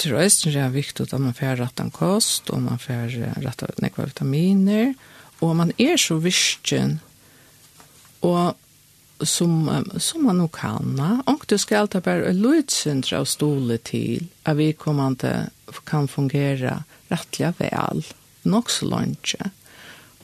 det 0.00 0.08
er 0.10 0.16
også 0.16 0.50
er 0.56 0.72
viktig 0.72 1.06
at 1.06 1.20
man 1.20 1.36
får 1.36 1.60
rett 1.60 1.80
en 1.80 1.92
kost 1.92 2.50
og 2.50 2.62
man 2.64 2.80
får 2.80 3.16
rettan 3.44 3.84
nekva 3.84 4.08
vitaminer 4.08 4.94
og 5.40 5.56
man 5.56 5.72
er 5.78 5.96
så 6.00 6.18
visken 6.20 6.98
og 8.26 8.56
som, 9.20 9.68
som 10.00 10.24
man 10.24 10.40
nok 10.40 10.56
kan 10.56 11.00
og 11.28 11.44
du 11.48 11.56
skal 11.60 11.88
ta 11.92 12.00
bare 12.04 12.32
løytsindra 12.32 13.20
og 13.20 13.28
stole 13.28 13.76
til 13.84 14.28
at 14.48 14.56
vi 14.56 14.72
kommer 14.72 15.14
til 15.20 15.50
kan 15.84 16.08
fungera 16.08 16.84
rättliga 17.08 17.52
väl. 17.58 18.04
Nog 18.42 18.70
så 18.70 18.86
långt. 18.86 19.34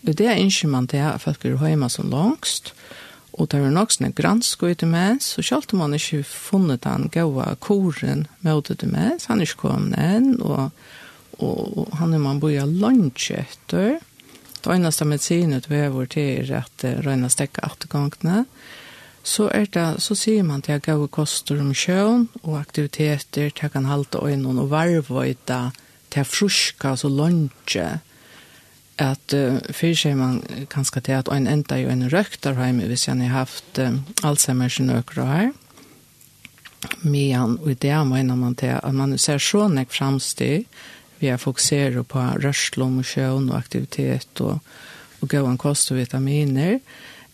Det 0.00 0.26
är 0.26 0.34
inte 0.34 0.66
man 0.66 0.86
det 0.86 0.98
här 0.98 1.18
folk 1.18 1.44
är 1.44 1.56
hemma 1.56 1.88
så 1.88 2.02
långst. 2.02 2.74
och 3.36 3.48
det 3.48 3.58
är 3.60 3.70
nok 3.70 3.92
sånne 3.92 4.14
granskå 4.16 4.70
i 4.70 4.74
demens, 4.80 5.26
så 5.34 5.42
selv 5.42 5.74
man 5.76 5.94
inte 5.94 6.22
funnit 6.24 6.82
den 6.82 7.10
gode 7.12 7.56
koren 7.60 8.26
mot 8.40 8.70
demens, 8.80 9.26
han 9.28 9.40
er 9.40 9.48
ikke 9.48 9.60
kommet 9.60 10.00
inn, 10.00 10.40
och, 10.40 10.70
och 11.76 11.96
han 11.98 12.14
är 12.14 12.18
man 12.18 12.40
börjar 12.40 12.66
långt 12.66 13.30
efter. 13.30 14.00
Det 14.60 14.74
enaste 14.74 15.04
medicinet 15.04 15.68
vi 15.70 15.82
har 15.82 15.92
vært 15.92 16.16
til 16.16 16.48
er 16.48 16.64
at 16.64 16.84
røyne 17.04 17.28
stekker 17.30 17.68
attergangene, 17.68 18.46
så 19.26 19.48
er 19.50 19.66
det, 19.74 19.86
så 20.02 20.14
sier 20.14 20.44
man 20.46 20.62
til 20.62 20.76
at 20.76 20.86
gode 20.86 21.08
koster 21.10 21.58
om 21.58 21.72
sjøen 21.74 22.28
og 22.44 22.60
aktiviteter 22.60 23.50
til 23.50 23.72
kan 23.72 23.88
halte 23.90 24.22
øynene 24.22 24.62
og 24.62 24.70
varvøyta 24.70 25.72
til 26.14 26.24
fruska, 26.24 26.92
altså 26.94 27.10
lunsje, 27.10 27.88
at 29.02 29.34
uh, 29.34 29.58
fyrir 29.74 29.98
seg 29.98 30.14
man 30.16 30.38
kanskje 30.72 31.02
til 31.08 31.18
at 31.18 31.30
en 31.32 31.48
enda 31.50 31.76
jo 31.80 31.90
en 31.92 32.06
røktar 32.12 32.56
heime 32.56 32.86
hvis 32.88 33.08
jeg 33.08 33.18
har 33.26 33.34
haft 33.34 33.80
uh, 33.82 33.98
Alzheimer's 34.22 34.78
nøkra 34.80 35.26
her. 35.32 35.50
Men 37.02 37.58
i 37.66 37.74
det 37.74 37.96
mener 38.06 38.38
man 38.38 38.54
til 38.54 38.78
at 38.78 38.94
man 38.94 39.18
ser 39.18 39.42
så 39.42 39.66
nek 39.68 39.90
framstig 39.90 40.66
vi 41.18 41.28
har 41.28 41.40
fokuserer 41.40 42.04
på 42.04 42.20
rørslom 42.44 43.00
og 43.00 43.08
sjøen 43.08 43.50
og 43.50 43.58
aktivitet 43.58 44.40
og, 44.44 44.60
og 45.20 45.28
gøyene 45.28 45.58
kost 45.58 45.90
og 45.90 45.98
vitaminer, 45.98 46.78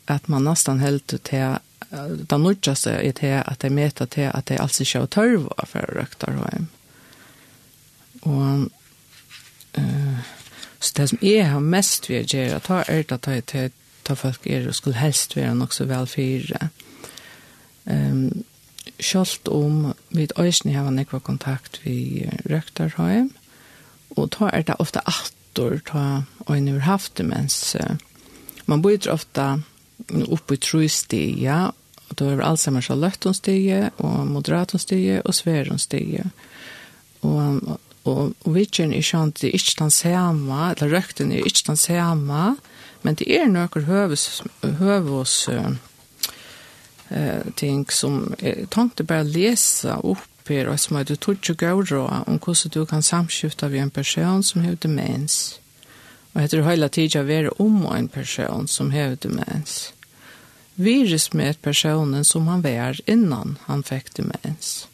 at 0.08 0.28
man 0.30 0.46
nesten 0.46 0.80
helt 0.80 1.14
til 1.26 1.58
det 1.90 2.38
nødja 2.40 2.74
er 2.90 3.12
til 3.12 3.34
at 3.40 3.64
jeg 3.64 3.72
møter 3.72 4.04
til 4.04 4.30
at 4.34 4.50
jeg 4.50 4.60
altså 4.60 4.82
ikke 4.82 4.98
har 4.98 5.06
tørva 5.06 5.66
for 5.66 5.98
røkter 5.98 6.38
og 6.38 6.48
hjem. 6.52 6.68
Og 8.22 8.70
uh, 9.78 10.18
så 10.80 10.92
det 10.96 11.08
som 11.08 11.18
jeg 11.22 11.50
har 11.50 11.60
mest 11.60 12.08
ved 12.10 12.24
å 12.24 12.36
gjøre, 12.36 12.60
ta 12.60 12.82
er 12.88 13.04
det 13.06 13.28
at 13.28 13.54
jeg 13.54 13.72
tar 14.04 14.18
folk 14.18 14.46
er 14.46 14.66
og 14.68 14.74
skulle 14.74 14.98
helst 14.98 15.36
være 15.36 15.54
nok 15.54 15.74
så 15.74 15.86
vel 15.86 16.08
fire. 16.10 16.68
Um, 17.86 18.44
Kjølt 19.02 19.48
om 19.48 19.92
vi 20.10 20.26
øyne 20.38 20.72
har 20.74 20.90
nekva 20.90 21.18
kontakt 21.22 21.80
vi 21.84 22.26
røkta 22.50 22.88
og 22.98 23.10
hjem, 23.10 23.30
og 24.16 24.30
ta 24.34 24.50
er 24.52 24.66
det 24.66 24.78
ofte 24.82 25.02
atter 25.06 25.78
ta 25.86 26.22
øyne 26.50 26.72
vi 26.74 26.78
har 26.78 26.98
haft 26.98 27.16
det 27.18 27.26
mens 27.26 27.76
uh, 27.78 27.96
man 28.66 28.82
bor 28.82 29.10
ofte 29.10 29.62
oppe 30.28 30.56
i 30.56 30.62
tru 30.62 30.82
stia, 30.88 31.70
og 32.08 32.18
da 32.18 32.28
er 32.28 32.42
Alzheimer 32.44 32.84
så 32.84 32.96
løttons 32.98 33.40
stia, 33.40 33.90
og 34.02 34.26
moderatons 34.28 34.84
stia, 34.86 35.22
og 35.24 35.34
sverons 35.36 35.86
stia. 35.88 36.26
Og, 37.22 37.78
og, 38.04 38.34
og 38.34 38.50
vidtjen 38.52 38.92
er 38.92 39.06
sånn 39.06 39.32
at 39.32 39.44
det 39.44 39.54
ikke 39.56 39.78
den 39.84 39.94
samme, 39.94 40.58
eller 40.72 40.92
røkten 40.98 41.32
er 41.32 41.46
ikke 41.46 41.70
den 41.70 41.80
samme, 41.80 42.56
men 43.02 43.18
det 43.18 43.30
er 43.34 43.48
noen 43.50 43.86
høves, 43.88 44.42
høves 44.78 45.36
uh, 45.50 45.72
ting 47.58 47.86
som 47.90 48.34
jeg 48.40 48.68
tenkte 48.72 49.06
bare 49.06 49.26
lese 49.26 49.96
opp 50.02 50.28
her, 50.48 50.68
og 50.68 50.78
som 50.80 50.98
er 50.98 51.06
det 51.06 51.20
tog 51.22 51.38
ikke 51.38 51.54
gav 51.54 51.82
om 52.02 52.38
hvordan 52.38 52.72
du 52.74 52.84
kan 52.86 53.02
samskifte 53.02 53.66
av 53.66 53.74
en 53.74 53.90
person 53.90 54.42
som 54.42 54.62
har 54.64 54.74
demens. 54.74 55.61
Og 56.32 56.40
heter 56.40 56.60
det 56.62 56.68
hele 56.68 56.88
tiden 56.88 57.24
å 57.24 57.28
være 57.28 57.56
om 57.60 57.82
en 57.92 58.08
person 58.08 58.68
som 58.68 58.92
har 58.94 59.16
demens. 59.20 59.92
Virus 60.74 61.32
med 61.36 61.60
personen 61.60 62.24
som 62.24 62.48
han 62.48 62.64
var 62.64 63.00
innan 63.06 63.58
han 63.66 63.84
fikk 63.84 64.14
demens. 64.16 64.86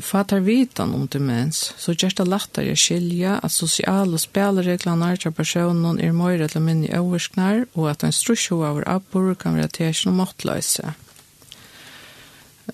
Fattar 0.00 0.40
vitan 0.40 0.94
om 0.94 1.08
demens, 1.10 1.72
så 1.76 1.92
gjør 1.92 2.14
det 2.20 2.26
lettere 2.28 2.72
å 2.72 2.78
skilje 2.78 3.32
at 3.34 3.52
sosiale 3.52 4.18
spillereglene 4.22 5.08
til 5.20 5.34
personen 5.34 5.98
er 6.00 6.14
mer 6.14 6.38
eller 6.38 6.62
mindre 6.62 7.00
oversknar, 7.02 7.64
og 7.74 7.90
at 7.90 8.06
en 8.06 8.14
strusjo 8.14 8.62
av 8.64 8.80
abbor 8.86 9.34
kan 9.34 9.58
være 9.58 9.72
til 9.74 9.90
ikke 9.90 10.08
noe 10.08 10.20
måttløse. 10.22 10.94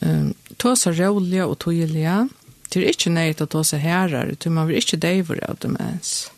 Um, 0.02 0.34
tåsa 0.60 0.92
rålige 0.92 1.48
og 1.48 1.58
tydelig, 1.64 2.06
det 2.68 2.84
er 2.84 2.92
ikke 2.92 3.16
nøyt 3.16 3.42
å 3.44 3.48
tåsa 3.56 3.80
herrer, 3.80 4.36
til 4.36 4.52
man 4.52 4.68
vil 4.68 4.84
ikke 4.84 5.00
deiver 5.00 5.40
av 5.48 5.58
demens. 5.64 6.28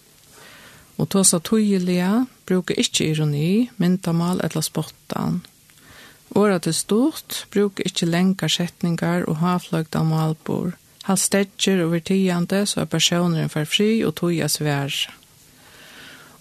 Og 0.98 1.08
tåsa 1.10 1.38
tøyelige 1.38 2.26
bruker 2.46 2.78
ikke 2.78 3.10
ironi, 3.10 3.70
myndamal 3.78 4.40
eller 4.44 4.62
spottan. 4.62 5.42
Året 6.34 6.62
til 6.62 6.74
stort 6.74 7.46
bruker 7.52 7.86
ikke 7.86 8.06
lenger 8.06 8.48
setninger 8.48 9.24
og 9.28 9.36
havfløgda 9.36 10.02
malbor. 10.02 10.72
Han 11.04 11.16
stedger 11.16 11.84
over 11.84 11.98
tiende 11.98 12.66
så 12.66 12.80
er 12.80 12.84
personeren 12.84 13.48
for 13.48 13.64
fri 13.64 14.00
og 14.04 14.14
tøya 14.16 14.48
svær. 14.48 14.94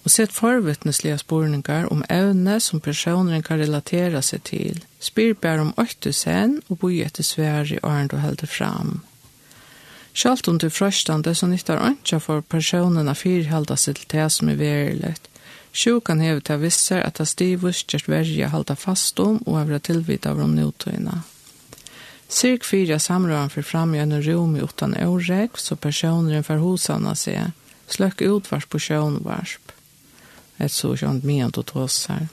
Og 0.03 0.11
sett 0.11 0.33
forvittneslige 0.35 1.17
spurningar 1.17 1.85
om 1.91 2.03
evne 2.09 2.59
som 2.59 2.79
personeren 2.79 3.43
kan 3.43 3.59
relatera 3.59 4.21
seg 4.21 4.43
til. 4.43 4.83
Spyr 4.99 5.33
bare 5.33 5.61
om 5.61 5.73
åtte 5.77 6.13
sen 6.13 6.61
og 6.69 6.79
boi 6.79 6.99
etter 7.05 7.23
svær 7.23 7.71
i 7.71 7.79
åren 7.83 8.11
du 8.11 8.17
helder 8.17 8.47
fram. 8.47 9.01
Sjalt 10.13 10.47
under 10.47 10.69
frøstande 10.69 11.33
så 11.35 11.47
nyttar 11.49 11.81
ønska 11.81 12.19
for 12.21 12.41
personen 12.41 13.09
av 13.09 13.17
fyrhalda 13.17 13.77
seg 13.77 13.97
til 13.97 14.11
det 14.13 14.29
som 14.31 14.49
er 14.49 14.59
verilegt. 14.61 15.29
Sjukan 15.73 16.21
hever 16.21 16.43
til 16.45 16.61
visser 16.61 17.01
at 17.01 17.17
det 17.17 17.25
stivus 17.31 17.81
gjørt 17.89 18.09
verja 18.11 18.51
halda 18.53 18.75
fast 18.77 19.19
om 19.19 19.39
og 19.47 19.57
avra 19.57 19.79
tilvita 19.81 20.29
av 20.29 20.43
om 20.45 20.53
notøyna. 20.53 21.23
Cirk 22.29 22.65
fyra 22.65 22.99
samrøren 23.01 23.49
for 23.53 23.65
framgjørende 23.65 24.21
rom 24.27 24.55
i 24.57 24.61
utan 24.61 24.93
årek, 24.97 25.57
så 25.57 25.75
personen 25.75 26.45
for 26.45 26.61
hosana 26.61 27.15
seg. 27.17 27.51
Sløkk 27.89 28.21
utvars 28.25 28.65
på 28.69 28.79
sjønvarsp. 28.81 29.73
Et 30.61 30.71
så 30.71 30.93
kjønt 30.97 31.25
mient 31.25 31.57
og 31.57 31.65
tås 31.73 32.05
her 32.09 32.29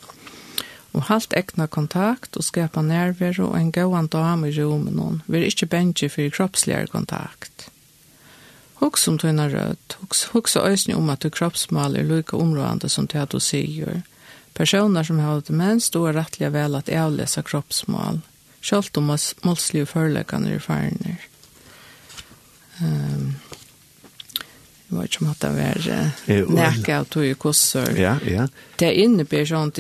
og 0.93 1.07
halt 1.07 1.35
ekna 1.37 1.67
kontakt 1.67 2.37
og 2.37 2.45
skapa 2.45 2.83
nerver 2.83 3.39
og 3.45 3.57
en 3.59 3.71
gåan 3.73 4.09
dam 4.11 4.45
i 4.45 4.53
rummen 4.57 4.99
hon, 4.99 5.23
vil 5.27 5.47
ikkje 5.47 5.69
bensje 5.71 6.09
for 6.11 6.35
kroppsligere 6.35 6.91
kontakt. 6.91 7.69
Hoks 8.81 9.09
om 9.09 9.19
tøyna 9.21 9.47
rød, 9.53 9.97
hoks, 10.01 10.23
hoks 10.33 10.57
og 10.57 10.71
øysni 10.71 10.95
om 10.97 11.11
at 11.13 11.23
du 11.23 11.31
kroppsmal 11.31 11.97
er 11.97 12.09
lykka 12.09 12.37
områdande 12.37 12.89
som 12.89 13.07
til 13.07 13.23
at 13.23 13.33
du 13.33 13.41
sier. 13.41 14.03
Personer 14.57 15.03
som 15.03 15.19
har 15.19 15.43
demens, 15.47 15.91
då 15.91 16.07
er 16.07 16.17
rettelig 16.17 16.53
vel 16.53 16.75
at 16.75 16.89
avlesa 16.89 17.43
kroppsmal, 17.43 18.21
sjalt 18.61 18.97
om 18.97 19.13
målslige 19.45 19.87
foreleggene 19.87 20.55
er 20.55 20.65
farner. 20.65 21.21
Um, 22.81 23.37
Det 24.91 24.97
var 24.97 25.07
ikke 25.07 25.23
om 25.23 25.31
at 25.31 25.43
det 25.45 25.51
var 25.55 26.47
nækka 26.51 26.95
og 27.01 27.11
tog 27.15 27.25
i 27.25 27.35
kosser. 27.39 27.93
Ja, 27.95 28.17
ja. 28.27 28.49
Det 28.77 28.91
innebär 28.99 29.45
sånn 29.47 29.71
at 29.71 29.79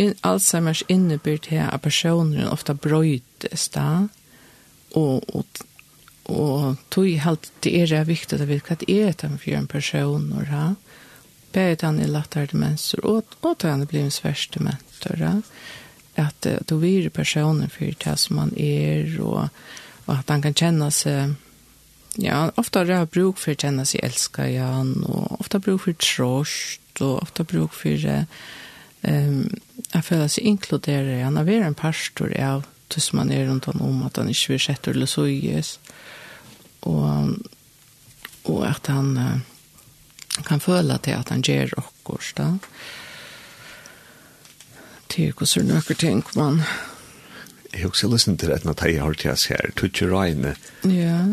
in, 0.00 0.14
Alzheimer's 0.24 0.80
innebär 0.88 1.36
til 1.44 1.60
at 1.60 1.82
personer 1.84 2.48
ofta 2.48 2.72
brøytes 2.72 3.68
da, 3.74 4.08
og, 4.96 5.28
og, 5.36 5.60
og 6.32 6.80
tog 6.88 7.08
i 7.10 7.18
halvt 7.20 7.52
det 7.60 7.74
er 7.82 7.92
det 7.92 8.06
viktig 8.08 8.40
at 8.40 8.48
vi 8.48 8.60
hva 8.64 8.80
det 8.80 8.88
er 8.88 9.12
det 9.12 9.32
for 9.44 9.58
en 9.58 9.68
person, 9.68 10.32
og 10.32 10.48
da, 10.48 10.64
bæret 11.52 11.84
han 11.84 12.00
i 12.00 12.08
lattare 12.08 12.48
demenser, 12.48 13.04
og, 13.04 13.36
og 13.42 13.58
tog 13.58 13.70
han 13.70 13.84
det 13.84 13.92
blir 13.92 14.08
en 14.08 14.14
sværs 14.14 14.48
dementer, 14.56 15.20
da, 15.20 15.34
at 16.16 16.46
uh, 16.48 16.56
då 16.64 16.76
virer 16.80 17.12
personen 17.12 17.68
for 17.68 17.92
det 18.04 18.16
som 18.16 18.36
man 18.36 18.56
er, 18.56 19.20
og, 19.20 19.48
og 20.06 20.14
at 20.16 20.32
han 20.32 20.42
kan 20.42 20.56
kjenne 20.56 20.88
seg, 20.90 21.36
Ja, 22.18 22.52
ofta 22.54 22.78
har 22.78 22.86
jag 22.86 23.08
bruk 23.08 23.38
för 23.38 23.52
att 23.52 23.60
känna 23.60 23.84
sig 23.84 24.00
älskad 24.02 24.48
igen 24.48 25.04
och 25.04 25.40
ofta 25.40 25.58
bruk 25.58 25.82
för 25.82 25.92
trost 25.92 27.00
och 27.00 27.22
ofta 27.22 27.44
bruk 27.44 27.72
för 27.72 28.26
ehm 29.02 29.60
att 29.92 30.06
föra 30.06 30.28
sig 30.28 30.44
inkluderad 30.44 31.08
igen 31.08 31.38
av 31.38 31.48
en 31.48 31.74
pastor 31.74 32.40
av 32.40 32.64
tills 32.88 33.12
man 33.12 33.30
är 33.30 33.46
runt 33.46 33.68
om 33.68 34.02
att 34.02 34.16
han 34.16 34.28
inte 34.28 34.40
vill 34.48 34.60
sätta 34.60 34.90
eller 34.90 35.06
så 35.06 35.26
ges 35.26 35.78
och 36.80 37.28
och 38.42 38.66
att 38.66 38.86
han 38.86 39.40
kan 40.46 40.60
føla 40.60 40.96
til 40.96 41.10
at 41.10 41.28
han 41.28 41.42
gjør 41.42 41.78
okkurs 41.80 42.32
da. 42.36 42.58
Til 45.08 45.32
hvordan 45.32 45.66
nøkker 45.66 45.94
ting 45.94 46.24
man 46.36 46.62
Jeg 47.76 47.82
har 47.84 47.92
også 47.92 48.08
lyst 48.08 48.30
til 48.40 48.50
at 48.54 48.64
når 48.64 48.78
jeg 48.88 49.02
har 49.02 49.12
til 49.12 49.28
jeg 49.28 49.38
ser 49.42 49.72
tutsi 49.76 50.06
røyne 50.08 50.54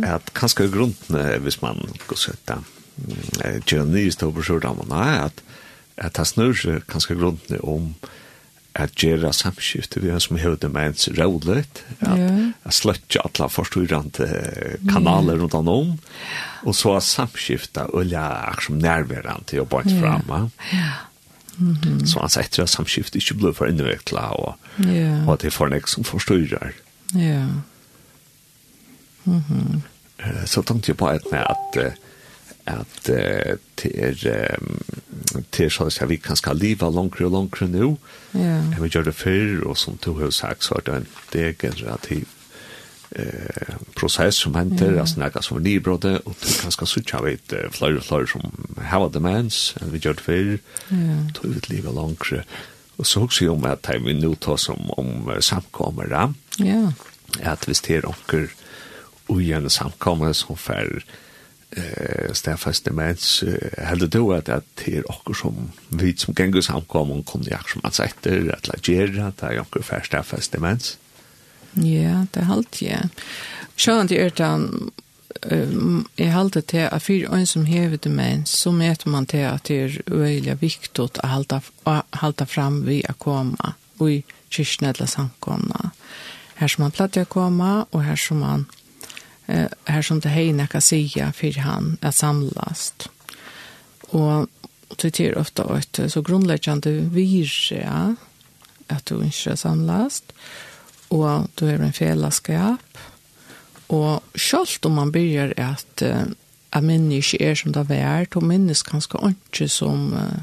at 0.04 0.34
kanskje 0.36 0.68
grunnen, 0.74 1.40
hvis 1.46 1.62
man 1.64 1.80
går 2.08 2.20
søtta 2.20 2.58
gjør 3.66 3.88
nye 3.90 4.12
ståper 4.12 4.44
sjordam 4.46 4.84
er 4.92 5.30
at 5.30 5.44
at 5.98 6.16
det 6.18 6.26
snur 6.28 6.82
kanskje 6.90 7.16
grunnen 7.16 7.60
om 7.64 7.94
at 8.76 8.96
gjøre 8.98 9.30
samskiftet 9.34 10.02
vi 10.02 10.10
som 10.20 10.38
høyde 10.42 10.70
med 10.74 10.88
ens 10.90 11.08
Ja. 12.02 12.52
at 12.66 12.74
sløtje 12.74 13.22
alle 13.22 13.50
forstyrrende 13.50 14.28
kanaler 14.90 15.38
rundt 15.38 15.54
om 15.54 15.68
om 15.70 15.92
og 16.66 16.76
så 16.76 17.00
samskiftet 17.00 17.94
og 17.94 18.10
som 18.66 18.82
nærværende 18.82 19.62
og 19.62 19.70
bort 19.70 19.92
fram 20.02 20.26
ja. 20.74 20.90
Mm 21.58 21.74
-hmm. 21.74 22.06
Så 22.06 22.20
han 22.20 22.30
sätter 22.30 22.64
at 22.64 22.70
samskiftet 22.70 23.16
ikke 23.16 23.34
blir 23.34 23.54
for 23.54 23.66
inveckla 23.66 24.30
og, 24.30 24.56
yeah. 24.86 25.28
og 25.28 25.34
at 25.34 25.42
det 25.42 25.48
er 25.48 25.52
for 25.52 25.66
en 25.66 25.82
som 25.88 26.04
förstyrrar. 26.04 26.72
Ja. 27.14 27.20
Yeah. 27.20 27.50
Mm 29.24 29.42
-hmm. 29.50 29.82
Så 30.46 30.62
tenkte 30.62 30.90
jeg 30.90 30.98
på 30.98 31.10
et 31.10 31.32
med 31.32 31.42
att 31.42 31.94
att 32.66 33.04
det 33.04 33.58
är 33.84 34.58
det 35.58 35.70
så 35.70 35.84
att 35.84 36.10
vi 36.10 36.18
kan 36.18 36.36
skal 36.36 36.58
leva 36.58 36.90
langere 36.90 37.26
og 37.26 37.32
langere 37.32 37.68
nå. 37.68 37.98
Ja. 38.34 38.62
Vi 38.82 38.88
gör 38.88 39.04
det 39.04 39.16
før, 39.16 39.68
og 39.68 39.78
som 39.78 39.98
du 40.06 40.14
har 40.14 40.30
sagt 40.30 40.64
så 40.64 40.76
er 40.76 40.82
det 40.86 40.96
en 40.96 41.08
degenerativ 41.34 42.28
eh 43.16 43.76
process 43.96 44.36
som 44.36 44.56
henter, 44.56 44.88
mm. 44.88 45.00
altså 45.00 45.20
när 45.20 45.42
som 45.42 45.68
er 45.68 45.80
bråte 45.80 46.22
og 46.26 46.36
du 46.42 46.62
kan 46.62 46.72
ska 46.72 46.86
switcha 46.86 47.22
vet 47.22 47.54
og 47.54 47.74
flere 47.74 48.28
som 48.28 48.76
hava 48.82 49.10
demens, 49.10 49.76
enn 49.82 49.94
vi 49.94 50.00
gjør 50.00 50.14
det 50.14 50.24
før, 50.24 50.58
feel 50.90 51.32
tog 51.34 51.54
vi 51.54 51.62
live 51.70 51.90
along 51.90 52.18
Og 52.98 53.06
så 53.06 53.22
också 53.22 53.50
om 53.50 53.66
att 53.66 53.90
vi 54.06 54.14
nå 54.14 54.36
tar 54.36 54.58
som 54.58 54.92
om 54.98 55.32
samkommer 55.40 56.34
ja. 56.60 56.92
At 57.42 57.66
hvis 57.66 57.82
det 57.82 57.96
er 57.96 58.06
onker 58.06 58.48
igen 59.30 59.70
samkommer 59.70 60.34
som 60.34 60.58
fer 60.58 61.04
eh 61.72 62.34
Stefas 62.34 62.82
demens 62.82 63.44
hade 63.78 64.08
du 64.08 64.34
at 64.36 64.50
att 64.50 64.64
det 64.86 65.04
också 65.06 65.34
som 65.34 65.72
vi 65.90 66.18
som 66.18 66.34
gängus 66.34 66.66
samkommer 66.66 67.24
kunne 67.24 67.50
jeg 67.50 67.60
som 67.68 67.82
ansetter, 67.84 68.54
at 68.54 68.68
la 68.68 68.74
att 68.74 69.18
at 69.28 69.42
det 69.42 69.58
er 69.58 69.60
onker 69.60 69.82
fer 69.82 70.02
Stefas 70.04 70.48
demens? 70.48 70.98
Ja, 71.76 72.26
det 72.34 72.42
er 72.42 72.50
halt, 72.50 72.82
ja. 72.82 73.00
Sjøen 73.76 74.08
til 74.08 74.22
Ørtan, 74.22 74.92
jeg 76.18 76.32
halte 76.32 76.62
til 76.62 76.86
at 76.86 77.02
for 77.02 77.36
en 77.36 77.48
som 77.50 77.66
hever 77.66 77.98
demens, 77.98 78.50
så 78.50 78.72
møter 78.72 79.10
man 79.10 79.26
til 79.26 79.48
at 79.50 79.68
det 79.68 79.80
er 79.82 79.98
øyelig 80.12 80.62
viktig 80.62 81.04
å 81.04 81.10
halta 81.28 81.60
halta 82.14 82.46
fram 82.46 82.84
vi 82.86 83.02
å 83.10 83.16
komme, 83.18 83.74
og 84.00 84.12
i 84.12 84.22
kyrkene 84.54 84.94
eller 84.94 85.10
samkomne. 85.10 85.92
Her 86.56 86.70
som 86.70 86.86
man 86.86 86.96
platt 86.96 87.18
å 87.18 87.26
komme, 87.26 87.86
og 87.92 88.04
her 88.06 88.20
som 88.20 88.44
man 88.46 88.68
her 89.86 90.02
som 90.02 90.20
det 90.20 90.30
hejna 90.30 90.68
kan 90.68 90.82
säga 90.82 91.32
för 91.32 91.60
han 91.60 91.98
att 92.02 92.16
samlas. 92.16 92.94
Och 94.00 94.48
det 95.02 95.20
er 95.20 95.38
ofta 95.38 95.78
et 95.78 96.12
så 96.12 96.22
grundläggande 96.22 96.92
virre 96.92 97.82
ja, 97.82 98.16
att 98.88 99.06
du 99.06 99.24
inte 99.24 99.58
samlast. 99.58 100.24
Och 100.32 100.36
og 101.14 101.50
du 101.60 101.68
er 101.70 101.82
en 101.82 101.94
fellesskap. 101.94 103.02
Og 103.94 104.24
selv 104.36 104.88
om 104.88 104.98
man 104.98 105.12
begynner 105.12 105.54
at 105.58 106.06
uh, 106.06 106.32
at 106.74 106.84
minner 106.84 107.20
ikke 107.22 107.42
er 107.42 107.56
som 107.56 107.74
det 107.74 107.86
er, 107.92 108.26
du 108.26 108.40
minnes 108.42 108.84
ganske 108.84 109.18
ikke 109.30 109.68
som, 109.70 110.14
uh, 110.14 110.42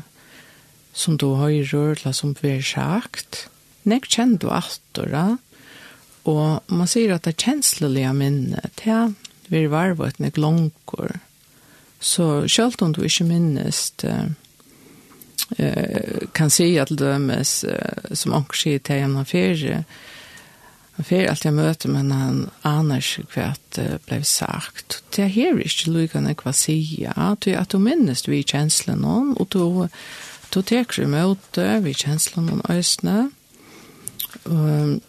som 0.93 1.19
du 1.19 1.35
har 1.35 1.49
i 1.49 1.63
eller 1.63 2.13
som 2.13 2.37
vi 2.41 2.49
har 2.49 2.63
sagt. 2.63 3.49
Nek 3.85 4.07
kjenner 4.07 4.39
du 4.39 4.51
alt, 4.51 4.81
da. 4.95 5.37
Og 6.25 6.63
man 6.69 6.87
sier 6.87 7.15
at 7.15 7.25
det 7.25 7.35
er 7.35 7.45
kjenslelige 7.51 8.13
minnet, 8.15 8.71
det 8.77 8.93
er 8.93 9.13
vi 9.49 9.67
varvet 9.67 10.21
nek 10.21 10.37
langkår. 10.39 11.17
Så 12.01 12.47
selv 12.49 12.79
om 12.81 12.93
du 12.93 13.03
ikke 13.03 13.25
minnes 13.25 13.91
det, 13.91 14.15
uh, 14.15 14.31
eh 15.59 16.29
kan 16.33 16.51
se 16.51 16.79
att 16.79 16.99
dömes 16.99 17.65
som 18.13 18.33
också 18.33 18.69
i 18.69 18.79
tejan 18.79 19.17
affär 19.17 19.85
Han 21.01 21.07
fer 21.09 21.31
alltid 21.31 21.47
jeg 21.49 21.57
møter, 21.57 21.89
men 21.89 22.11
han 22.13 22.41
aner 22.69 23.01
ikke 23.01 23.23
hva 23.33 23.45
det 23.73 24.03
ble 24.05 24.19
sagt. 24.29 24.99
Det 25.17 25.23
er 25.25 25.31
her 25.33 25.57
ikke 25.57 25.95
lykkende 25.95 26.35
hva 26.37 26.53
sier. 26.53 27.15
säger 27.17 27.33
att 27.33 27.47
at 27.47 27.71
du 27.71 27.79
minnes 27.79 28.29
vi 28.29 28.43
kjenslen 28.43 29.05
om 29.05 29.33
og 29.41 29.49
du, 29.49 29.89
du 30.55 30.63
teker 30.63 30.93
du 30.97 31.03
emot 31.03 31.57
vi 31.83 31.95
kjenslen 31.95 32.51
om 32.51 32.61
ösna. 32.69 33.31
Um, 34.45 35.01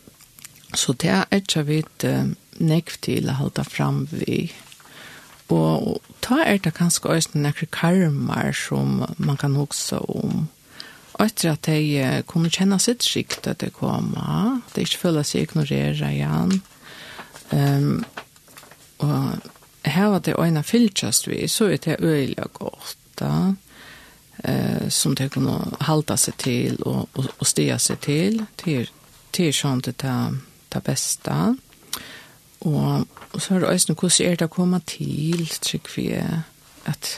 så 0.73 0.93
det 0.93 1.09
er 1.09 1.25
ikke 1.31 1.63
vi 1.63 1.83
uh, 2.05 2.31
nekv 2.59 2.95
til 3.01 3.27
å 3.27 3.33
holde 3.33 3.63
fram 3.67 4.07
vi. 4.11 4.53
Og 5.49 5.99
ta 6.21 6.39
er 6.45 6.57
det 6.63 6.73
kanskje 6.73 7.09
også 7.09 7.35
nekker 7.35 7.67
karmer 7.67 8.55
som 8.55 9.03
man 9.17 9.35
kan 9.35 9.59
huske 9.59 9.99
om 10.07 10.47
etter 11.23 11.53
at 11.53 11.67
de 11.67 12.23
kunne 12.29 12.51
kjenne 12.51 12.79
sitt 12.81 13.05
skikt 13.05 13.47
at 13.47 13.61
de 13.63 13.69
kom, 13.73 14.13
at 14.17 14.75
de 14.75 14.85
ikke 14.85 15.03
føler 15.05 15.27
seg 15.27 15.47
ignorere 15.47 16.11
igjen. 16.11 16.61
Um, 17.51 18.03
og 19.01 19.49
her 19.85 20.07
var 20.13 20.19
det 20.19 20.37
øyne 20.39 20.63
fylkjast 20.63 21.27
vi, 21.27 21.47
så 21.47 21.71
er 21.71 21.77
det 21.77 21.99
øyelig 21.99 22.47
godt, 22.53 22.97
da. 23.19 23.53
Eh, 24.43 24.89
som 24.89 25.15
de 25.15 25.27
kunne 25.29 25.53
halda 25.85 26.15
seg 26.17 26.37
til 26.41 26.79
og, 26.81 27.09
og, 27.13 27.27
og 27.37 27.45
stia 27.45 27.75
seg 27.77 27.99
til, 28.01 28.39
til, 28.57 28.87
til 29.35 29.51
sånn 29.53 29.83
det 29.85 29.93
er 30.01 30.33
det 30.73 30.81
beste. 30.85 31.35
Og, 32.65 33.05
og 33.33 33.37
så 33.37 33.55
er 33.55 33.61
det 33.61 33.69
øyne 33.69 33.97
hvordan 33.99 34.31
er 34.31 34.39
det 34.39 34.47
å 34.47 34.55
komme 34.55 34.79
til, 34.89 35.45
tror 35.61 35.93
vi, 35.93 36.07
at, 36.89 37.11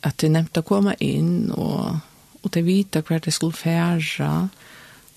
at 0.00 0.16
det 0.20 0.30
er 0.30 0.36
nevnt 0.38 0.60
å 0.60 0.64
komme 0.64 0.96
inn 1.04 1.52
og 1.52 2.00
og 2.44 2.52
til 2.52 2.66
vita 2.66 3.00
hver 3.00 3.22
det 3.24 3.32
skulle 3.34 3.56
færa. 3.56 4.48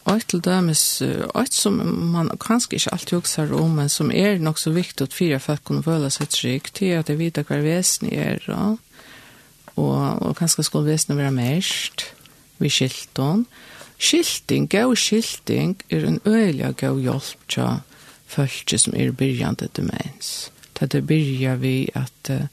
Og 0.07 0.21
til 0.27 0.39
dømes, 0.39 1.01
og 1.35 1.47
som 1.51 1.73
man 2.13 2.29
kanskje 2.39 2.77
ikke 2.77 2.93
alltid 2.95 3.17
husker 3.17 3.53
om, 3.53 3.73
men 3.75 3.89
som 3.89 4.11
er 4.11 4.37
nok 4.39 4.57
så 4.57 4.71
viktig 4.71 5.03
at 5.03 5.13
fire 5.13 5.39
folk 5.39 5.65
kunne 5.67 5.83
føle 5.83 6.07
seg 6.09 6.29
trygg, 6.31 6.69
til 6.73 6.93
at 6.95 7.09
jeg 7.09 7.19
vet 7.19 7.41
hver 7.47 7.65
vesen 7.65 8.13
er, 8.13 8.39
og, 8.47 8.77
og 9.75 10.23
og 10.23 10.35
kanskje 10.39 10.63
skulle 10.63 10.91
vesen 10.91 11.17
være 11.17 11.31
mest 11.31 12.05
ved 12.59 12.69
skilten. 12.69 13.45
Skilting, 13.99 14.69
gau 14.69 14.95
skilting, 14.95 15.75
er 15.89 16.05
en 16.05 16.21
øyelig 16.25 16.75
gau 16.77 16.99
hjelp 16.99 17.47
til 17.49 17.81
folk 18.27 18.73
som 18.77 18.93
er 18.95 19.11
byrjande 19.11 19.67
demens. 19.75 20.51
Det 20.79 20.93
er 20.95 21.01
byrjar 21.01 21.55
vi 21.55 21.89
at 21.95 22.29
uh, 22.29 22.47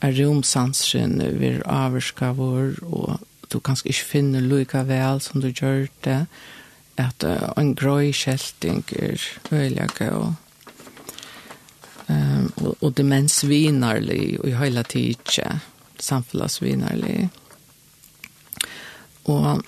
er 0.00 0.14
romsansen 0.18 1.18
vil 1.40 1.62
avvarska 1.66 2.32
vår 2.32 2.78
og 2.82 3.18
du 3.52 3.60
kanskje 3.60 3.92
ikke 3.92 4.10
finner 4.12 4.44
lykka 4.44 4.84
vel 4.88 5.20
som 5.24 5.40
du 5.40 5.48
gjør 5.50 5.88
det, 6.04 6.26
at 6.98 7.24
uh, 7.24 7.52
en 7.56 7.74
grøy 7.78 8.12
kjelting 8.12 8.82
er 8.98 9.22
veldig 9.50 9.88
gøy. 9.98 10.34
um, 12.08 12.52
og, 12.56 12.76
og 12.80 12.96
demensvinarlig 12.96 14.38
og 14.40 14.48
i 14.48 14.56
hele 14.58 14.82
tiden 14.82 15.60
samfunnsvinarlig. 15.98 17.28
Og, 19.28 19.62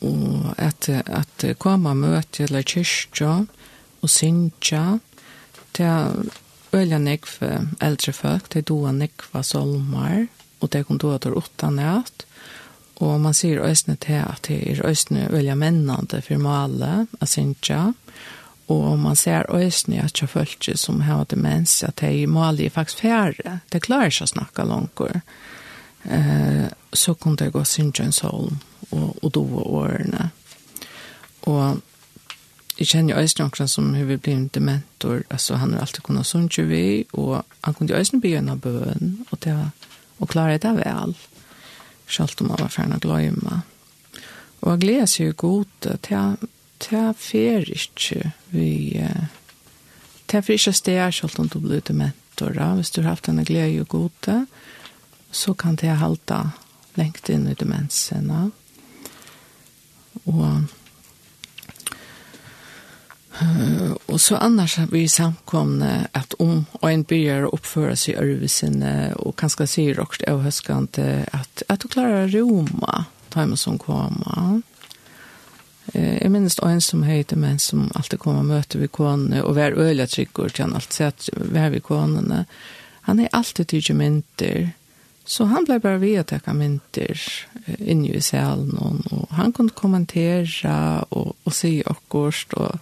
og 0.00 0.54
at, 0.58 0.88
at 0.88 1.44
komme 1.58 1.92
og 1.92 2.00
møte 2.00 2.44
eller 2.44 2.66
kyrkja 2.66 3.34
og 4.00 4.10
synkja, 4.10 4.98
det 5.76 5.86
er 5.86 6.16
veldig 6.72 7.00
nekve 7.04 7.50
eldre 7.82 8.14
folk, 8.14 8.48
det 8.50 8.62
er 8.62 8.68
doa 8.70 8.92
nekve 8.94 9.42
solmar, 9.46 10.26
og 10.60 10.72
det 10.72 10.84
kom 10.86 10.98
doa 11.00 11.18
der 11.22 11.36
åtta 11.38 11.70
nært, 11.74 12.26
Og 13.00 13.20
man 13.20 13.34
sier 13.34 13.62
øsne 13.64 13.96
til 13.96 14.20
at 14.20 14.44
det 14.48 14.58
er 14.68 14.82
øsne 14.86 15.28
velja 15.32 15.54
mennene 15.56 16.20
for 16.20 16.42
male, 16.42 17.06
asintja, 17.20 17.92
og 18.70 18.98
man 18.98 19.16
ser 19.16 19.48
øsne 19.50 20.02
at 20.04 20.20
jeg 20.20 20.28
er 20.36 20.76
som 20.76 21.00
har 21.00 21.24
demens, 21.24 21.82
at 21.82 22.00
det 22.00 22.22
er 22.22 22.26
male 22.26 22.64
er 22.64 22.70
faktisk 22.70 23.00
færre, 23.02 23.60
det 23.72 23.82
klarer 23.82 24.12
ikke 24.12 24.28
å 24.28 24.34
snakke 24.34 24.66
langt. 24.68 25.00
Eh, 26.04 26.68
så 26.92 27.14
kunne 27.14 27.36
det 27.36 27.52
gå 27.52 27.64
sintja 27.64 28.04
en 28.04 28.12
sol, 28.12 28.52
og, 28.90 29.16
og 29.22 29.32
doa 29.34 29.64
årene. 29.64 30.30
Og 31.50 31.80
jeg 32.78 32.86
kjenner 32.86 33.16
jo 33.16 33.44
også 33.44 33.66
som 33.66 33.90
hun 33.94 34.08
vil 34.08 34.18
bli 34.18 34.32
en 34.32 34.48
dementor, 34.54 35.24
altså 35.30 35.58
han 35.60 35.74
har 35.74 35.80
alltid 35.80 36.04
kunnet 36.06 36.28
sånn 36.28 36.48
vi, 36.68 37.04
og 37.12 37.42
han 37.64 37.74
kunne 37.74 37.92
jo 37.92 38.20
begynne 38.20 38.56
bøen, 38.56 39.18
og, 39.30 39.38
det, 39.44 39.56
og 40.20 40.28
klare 40.28 40.58
det 40.62 40.76
vel. 40.78 41.16
Sjalt 42.10 42.40
om 42.42 42.48
man 42.50 42.58
var 42.60 42.72
färna 42.74 42.98
glöjma. 42.98 43.60
Og 44.60 44.72
jeg 44.72 44.80
gleder 44.82 45.06
seg 45.08 45.30
jo 45.30 45.36
godt 45.46 45.86
til 46.02 46.16
jeg 46.90 47.14
fer 47.20 47.68
ikke 47.70 48.32
vi 48.50 48.70
til 50.30 50.38
jeg 50.38 50.46
fer 50.46 50.56
ikke 50.56 50.72
steg 50.72 51.14
selv 51.14 51.40
om 51.42 51.48
du 51.50 51.60
blir 51.60 51.82
til 51.84 51.98
mentor 52.00 52.56
hvis 52.78 52.90
du 52.90 53.02
har 53.02 53.12
haft 53.12 53.28
denne 53.28 53.44
glede 53.44 53.76
jo 53.76 53.86
gode 53.88 54.38
så 55.30 55.54
kan 55.54 55.76
det 55.76 55.98
halte 56.00 56.40
lengt 56.96 57.28
inn 57.30 57.46
i 57.50 57.56
demensene 57.58 58.50
og 60.24 60.66
Uh, 63.30 63.94
og 64.10 64.18
så 64.20 64.36
annars 64.42 64.74
har 64.80 64.88
vi 64.90 65.04
samkomne 65.08 66.08
at 66.18 66.34
om 66.42 66.64
en 66.82 67.04
byrjar 67.06 67.46
å 67.46 67.52
oppføre 67.54 67.94
seg 67.96 68.16
i 68.16 68.32
øvelsene 68.32 68.94
og 69.22 69.36
kanskje 69.38 69.68
sier 69.70 70.00
også 70.02 70.26
av 70.32 70.42
høskene 70.42 71.06
at, 71.30 71.62
at 71.70 71.84
du 71.84 71.86
klarer 71.92 72.26
Roma, 72.34 73.06
ta 73.30 73.46
med 73.46 73.60
som 73.60 73.78
kommer. 73.78 74.58
Eh, 75.94 76.18
jeg 76.22 76.30
minnes 76.30 76.58
en 76.62 76.80
som 76.80 77.02
heter 77.02 77.38
men 77.40 77.58
som 77.58 77.88
alltid 77.94 78.20
kommer 78.22 78.44
og 78.44 78.50
møter 78.50 78.82
vi 78.82 78.90
kone, 78.90 79.42
og 79.42 79.54
hver 79.56 79.78
øyla 79.78 80.06
trykker 80.06 80.50
til 80.50 80.66
han 80.66 80.76
alltid 80.78 80.98
sett 80.98 81.30
er 81.54 81.70
vi 81.70 81.80
konene. 81.80 82.44
Han 83.08 83.20
er 83.20 83.32
alltid 83.32 83.70
tydelig 83.72 83.96
mynter 83.96 84.70
Så 85.30 85.44
han 85.44 85.64
blev 85.64 85.78
bara 85.80 85.98
ved 86.02 86.18
å 86.18 86.38
ta 86.42 86.52
mynter 86.58 87.20
inn 87.78 88.00
i 88.02 88.18
salen 88.20 88.72
och, 88.74 89.28
han 89.30 89.52
kunde 89.52 89.72
kommentera 89.78 91.02
och, 91.02 91.36
och 91.42 91.54
se 91.54 91.82
akkurat, 91.86 92.52
og, 92.52 92.78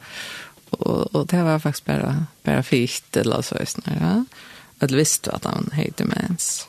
och, 0.71 1.15
och, 1.15 1.27
det 1.27 1.43
var 1.43 1.59
faktiskt 1.59 1.85
bare, 1.85 2.25
bara 2.43 2.63
fint, 2.63 3.17
eller 3.17 3.43
så. 3.43 3.57
Ja? 3.85 4.25
Jag 4.79 4.89
visste 4.89 5.33
at 5.33 5.45
han 5.45 5.71
heter 5.75 6.05
mens. 6.05 6.69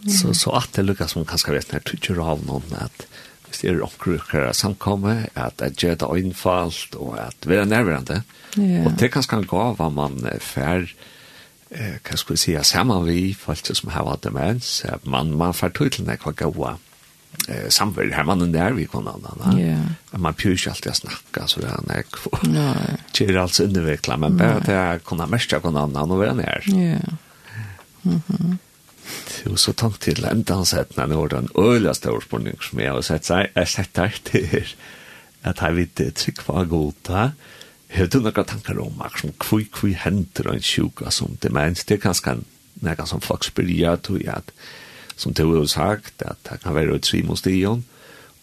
Mm. 0.00 0.10
Så, 0.10 0.34
så 0.34 0.50
att 0.50 0.72
det 0.72 0.82
lukket 0.82 1.10
som 1.10 1.24
kanskje 1.24 1.46
kanske 1.46 1.72
når 1.72 1.78
när 1.78 1.90
tycker 1.90 2.18
av 2.30 2.42
noen, 2.46 2.74
at 2.78 3.06
hvis 3.46 3.60
det 3.62 3.70
er 3.70 3.84
omkrukere 3.86 4.54
samkomme, 4.54 5.28
at 5.34 5.62
jeg 5.62 5.76
gjør 5.76 5.94
det 5.94 6.24
innfalt, 6.24 6.98
og 6.98 7.14
at 7.18 7.46
vi 7.46 7.54
er 7.54 7.64
nærværende. 7.64 8.22
Yeah. 8.58 8.86
Og 8.86 8.98
det 8.98 9.06
er 9.06 9.14
kanskje 9.14 9.38
en 9.38 9.46
gav 9.46 9.92
man 9.92 10.18
fer, 10.40 10.82
eh, 10.82 11.17
eh 11.70 11.98
kan 12.02 12.16
skulle 12.16 12.36
säga 12.36 12.62
samma 12.62 13.00
vi 13.00 13.34
folk 13.34 13.66
som 13.76 13.90
har 13.90 14.04
varit 14.04 14.32
med 14.32 14.62
så 14.62 14.88
man 15.02 15.36
man 15.36 15.54
får 15.54 15.88
till 15.88 16.04
när 16.04 16.16
kvar 16.16 16.32
gå 16.32 16.76
eh 17.48 17.68
samvel 17.68 18.12
här 18.12 18.24
man 18.24 18.52
där 18.52 18.72
vi 18.72 18.86
kan 18.86 19.08
annan. 19.08 19.58
Ja. 19.58 20.18
Man 20.18 20.34
pyrs 20.34 20.68
alltid 20.68 20.90
att 20.90 20.96
snacka 20.96 21.46
så 21.46 21.60
där 21.60 21.80
när 21.86 21.94
jag. 21.96 22.04
Nej. 22.42 22.76
Det 23.18 23.24
är 23.24 23.36
alltså 23.36 23.64
underveckla 23.64 24.16
men 24.16 24.36
bara 24.36 24.54
att 24.54 24.68
jag 24.68 25.04
kunna 25.04 25.26
mästra 25.26 25.60
kan 25.60 25.76
annan 25.76 26.10
och 26.10 26.18
vara 26.18 26.34
ner. 26.34 26.62
Ja. 26.66 27.16
Mhm. 28.02 28.58
Jo, 29.44 29.56
så 29.56 29.72
tank 29.72 29.98
til 30.00 30.24
enda 30.24 30.54
han 30.54 30.66
sett 30.66 30.96
när 30.96 31.06
det 31.06 31.28
den 31.30 31.48
öligaste 31.54 32.10
årspårning 32.10 32.56
som 32.60 32.80
jag 32.80 32.94
har 32.94 33.02
sett 33.02 33.24
sig, 33.24 33.50
er 33.54 33.64
sett 33.64 33.96
her 33.96 34.20
til 34.24 34.66
at 35.42 35.60
jeg 35.62 35.76
vet 35.76 35.94
det 35.98 36.14
trygg 36.14 36.42
var 36.46 36.64
god 36.64 36.92
da, 37.06 37.30
Hevur 37.88 38.10
tú 38.12 38.20
nakra 38.20 38.44
tankar 38.44 38.80
om 38.82 38.96
mak 38.98 39.18
sum 39.18 39.32
kvøy 39.40 39.68
kvøy 39.72 39.94
hendur 39.96 40.50
ein 40.52 40.64
sjuka 40.64 41.10
sum 41.14 41.38
demens 41.42 41.84
det 41.88 42.02
kan 42.02 42.14
skan 42.14 42.44
nakra 42.84 43.06
sum 43.08 43.22
flux 43.24 43.50
byrja 43.56 43.96
to 44.02 44.18
at 44.28 44.52
sum 45.16 45.34
tú 45.34 45.46
hevur 45.46 45.68
sagt 45.68 46.22
at 46.22 46.36
ta 46.44 46.56
kan 46.56 46.76
vera 46.76 46.98
tre 46.98 47.22
mot 47.22 47.38
stigen 47.38 47.84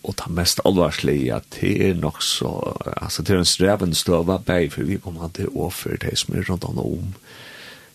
og 0.03 0.15
ta 0.17 0.29
mest 0.29 0.61
alvarslige 0.65 1.35
at 1.35 1.45
det 1.59 1.75
er 1.89 1.93
nok 1.93 2.23
så 2.23 2.73
altså 3.01 3.21
det 3.21 3.35
er 3.35 3.43
en 3.43 3.53
strevenstøva 3.53 4.37
bei 4.37 4.69
for 4.69 4.83
vi 4.83 4.97
kommer 4.97 5.29
til 5.33 5.49
å 5.53 5.69
føre 5.69 6.01
det 6.07 6.17
som 6.17 6.35
er 6.35 6.49
rundt 6.49 6.65
om 6.65 7.13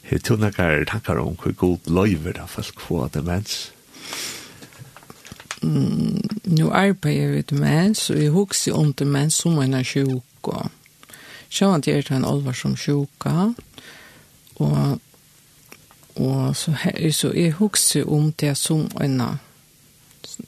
Hevur 0.02 0.22
tú 0.22 0.36
nakra 0.38 0.84
tankar 0.86 1.18
om 1.18 1.36
kvøy 1.36 1.54
god 1.54 1.90
løyver 1.90 2.38
da 2.38 2.46
folk 2.46 2.80
få 2.80 3.08
demens? 3.14 3.72
Mm, 5.62 6.20
nu 6.44 6.70
arbeider 6.70 7.34
vi 7.34 7.42
demens, 7.42 8.10
og 8.10 8.22
jeg 8.22 8.30
husker 8.30 8.74
om 8.74 8.92
demens 8.92 9.34
som 9.34 9.58
en 9.58 9.74
er 9.74 9.84
sjuk, 9.84 10.24
og 10.42 10.70
Sjøen 11.50 11.82
til 11.82 11.98
er 11.98 12.12
en 12.14 12.24
alvar 12.24 12.54
som 12.54 12.76
sjuka, 12.78 13.50
og, 14.60 15.00
og 16.16 16.56
så, 16.56 16.74
her, 16.84 17.10
så 17.10 17.32
jeg 17.34 17.56
husker 17.58 18.06
om 18.06 18.32
det 18.32 18.56
som 18.58 18.86
en 19.02 19.22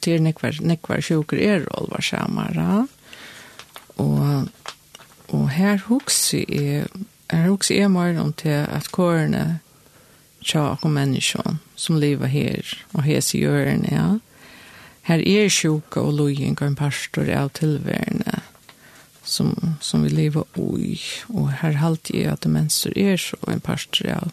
til 0.01 0.23
nekvar, 0.23 0.61
nekvar 0.61 1.03
sjuker 1.03 1.41
er 1.43 1.67
olvar 1.75 2.05
samara, 2.07 2.87
og, 3.97 4.49
og 5.29 5.51
her 5.51 5.83
husker 5.89 6.45
jeg 6.49 6.87
her 7.33 7.49
husker 7.49 7.79
jeg 7.79 7.91
mer 7.91 8.19
om 8.21 8.33
til 8.37 8.67
at 8.69 8.91
kårene 8.93 9.61
tja 10.45 10.75
og 10.75 10.91
menneskene 10.91 11.59
som 11.77 11.97
lever 11.97 12.29
her 12.29 12.75
og 12.93 13.07
hes 13.07 13.33
i 13.35 13.41
hjørne, 13.41 13.89
ja. 13.89 14.09
Her 15.09 15.23
er 15.27 15.49
sjuka 15.51 16.03
og 16.05 16.13
lojingar 16.19 16.69
en 16.69 16.77
pastor 16.79 17.31
av 17.33 17.51
tilværende 17.59 18.42
som, 19.33 19.55
som 19.81 20.05
vi 20.05 20.13
lever 20.13 20.45
i. 20.79 20.99
Og 21.33 21.51
her 21.63 21.81
halte 21.81 22.17
jeg 22.17 22.33
at 22.33 22.47
mennesker 22.47 22.95
er 22.97 23.17
så 23.21 23.39
en 23.49 23.63
parter 23.65 24.13
av, 24.15 24.31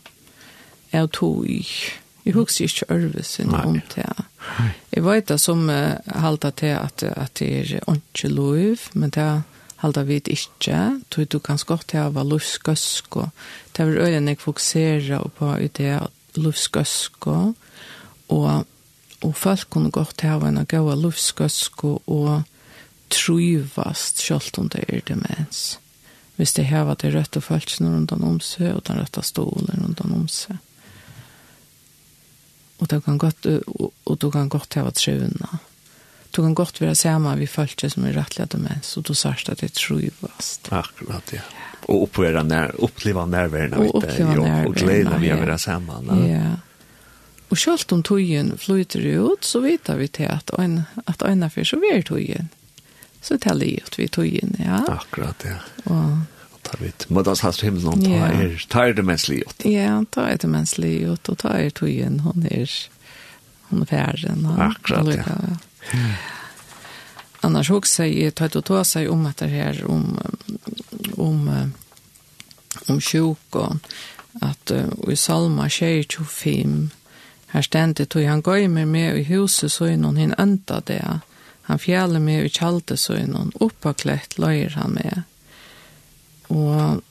av 0.93 1.09
tog 1.15 1.47
i. 1.49 1.63
Jeg 2.25 2.35
husker 2.35 2.67
ikke 2.67 2.93
ørvesen 2.93 3.55
om 3.55 3.79
det. 3.95 4.09
Jeg 4.91 5.05
vet 5.05 5.29
det 5.31 5.39
som 5.41 5.63
uh, 5.71 5.95
halte 6.21 6.51
til 6.51 6.75
at, 6.75 7.03
at 7.03 7.39
det 7.39 7.49
er 7.49 7.79
ikke 7.79 8.29
lov, 8.29 8.83
men 8.93 9.15
det 9.15 9.29
halte 9.81 10.03
vi 10.05 10.19
ikke. 10.27 10.99
Tog 11.09 11.29
du 11.31 11.39
kan 11.39 11.59
godt 11.65 11.87
til 11.93 12.03
å 12.03 12.13
være 12.13 12.41
og 13.15 13.29
Det 13.73 13.85
er 13.85 13.97
øyne 14.05 14.35
jeg 14.35 14.39
fokuserer 14.39 15.29
på 15.37 15.55
i 15.57 15.67
det 15.67 15.99
løsgøsk. 16.35 17.27
Og, 17.27 17.55
og 19.21 19.35
folk 19.35 19.69
kunne 19.69 19.91
godt 19.91 20.17
til 20.19 20.35
å 20.35 20.39
være 20.43 20.65
gode 20.65 20.93
gøy 20.93 21.01
løsgøsk 21.01 21.83
og 21.83 22.43
trivast 23.11 24.21
sjølt 24.23 24.57
om 24.61 24.69
det 24.73 24.85
er 24.87 25.03
demens. 25.07 25.77
Hvis 26.39 26.53
det 26.55 26.69
her 26.69 26.85
var 26.87 26.99
det 27.01 27.11
røtte 27.13 27.41
følelsene 27.43 27.91
rundt 27.91 28.13
om 28.15 28.39
seg, 28.39 28.71
og 28.75 28.85
den 28.87 29.01
røtte 29.01 29.23
stolen 29.27 29.81
rundt 29.83 30.03
om 30.05 30.27
seg. 30.31 30.59
Og 32.79 32.87
du 32.87 32.99
kan 33.03 33.17
godt, 33.19 33.45
og, 33.45 33.89
og 34.07 34.19
du 34.19 34.29
kan 34.31 34.47
godt 34.49 34.79
ha 34.79 34.87
trivna. 34.95 35.59
Du 36.31 36.41
kan 36.45 36.53
godt 36.55 36.79
være 36.81 36.95
sammen 36.95 37.39
vi 37.39 37.47
følelse 37.49 37.89
som 37.91 38.05
er 38.05 38.15
rettelig 38.15 38.51
demens, 38.53 38.93
og 38.97 39.07
du 39.09 39.13
sørst 39.17 39.49
at 39.49 39.59
det 39.63 39.73
trivast. 39.75 40.69
Akkurat, 40.71 41.33
ja. 41.33 41.43
Og 41.89 42.05
oppleva 42.05 42.43
nær, 42.45 42.75
oppleva 42.85 43.25
nærværende, 43.25 43.81
og, 43.81 43.95
oppleva 43.97 44.35
nærværende, 44.35 44.69
og 44.69 44.75
glede 44.77 45.19
vi 45.19 45.31
å 45.33 45.39
være 45.41 45.57
sammen. 45.59 46.11
Ja. 46.13 46.27
ja. 46.37 46.55
Og 47.49 47.57
selv 47.57 47.95
om 47.95 48.03
tøyen 48.05 48.53
flyter 48.61 49.07
ut, 49.25 49.45
så 49.45 49.63
vet 49.63 49.89
vi 49.97 50.07
til 50.07 50.29
at 50.29 50.51
øyne, 50.59 50.85
at 51.07 51.23
øyne 51.25 51.49
for 51.49 51.65
så 51.65 51.81
er 51.91 52.05
tøyen 52.05 52.51
så 53.21 53.37
tar 53.37 53.55
det 53.59 53.65
ut 53.81 53.99
vi 53.99 54.07
tog 54.07 54.25
in, 54.25 54.55
ja. 54.65 54.85
Akkurat, 54.87 55.43
ja. 55.45 55.55
Og 55.83 56.17
ta 56.63 56.77
vidt, 56.79 57.05
må 57.09 57.21
da 57.23 57.33
hast 57.41 57.61
himmel 57.61 57.83
någon 57.83 58.01
ta 58.01 58.27
är 58.27 58.65
tar 58.69 58.93
det 58.93 59.03
mänskligt 59.03 59.43
ut. 59.47 59.65
Ja, 59.65 60.03
ta 60.11 60.27
er 60.29 60.37
det 60.37 60.47
mänskligt 60.47 61.01
ut 61.07 61.29
og 61.29 61.37
ta 61.37 61.49
er 61.57 61.69
tog 61.69 61.89
hun 61.89 62.45
er, 62.51 62.69
hun 63.69 63.81
er 63.81 63.85
færen. 63.85 64.45
og- 64.45 64.59
Akkurat, 64.59 65.07
og, 65.07 65.13
ja. 65.13 65.99
Annars 67.41 67.69
också 67.71 68.03
jag 68.05 68.35
tar 68.35 68.49
det 68.49 68.61
ta 68.65 68.83
sig 68.83 69.09
om 69.09 69.25
att 69.25 69.37
det 69.37 69.47
här 69.47 69.85
om 69.85 70.17
om 71.17 71.71
om 72.87 73.01
sjuk 73.01 73.37
och 73.55 73.75
att 74.41 74.71
i 75.11 75.15
Salma 75.15 75.69
25 75.69 76.89
här 77.47 77.61
ständigt 77.61 78.09
tog 78.09 78.23
han 78.23 78.41
går 78.41 78.67
med 78.67 78.87
mig 78.87 79.19
i 79.19 79.23
huset 79.23 79.71
så 79.71 79.87
innan 79.87 80.17
hon 80.17 80.33
ändade 80.37 80.81
det 80.93 81.19
Han 81.69 81.81
fjaler 81.81 82.21
meg 82.23 82.47
i 82.47 82.53
kalte 82.53 82.97
så 82.97 83.19
innan, 83.19 83.53
oppaklett 83.61 84.39
løyer 84.41 84.73
han 84.79 84.97
meg. 84.97 85.21
Og, 86.49 87.03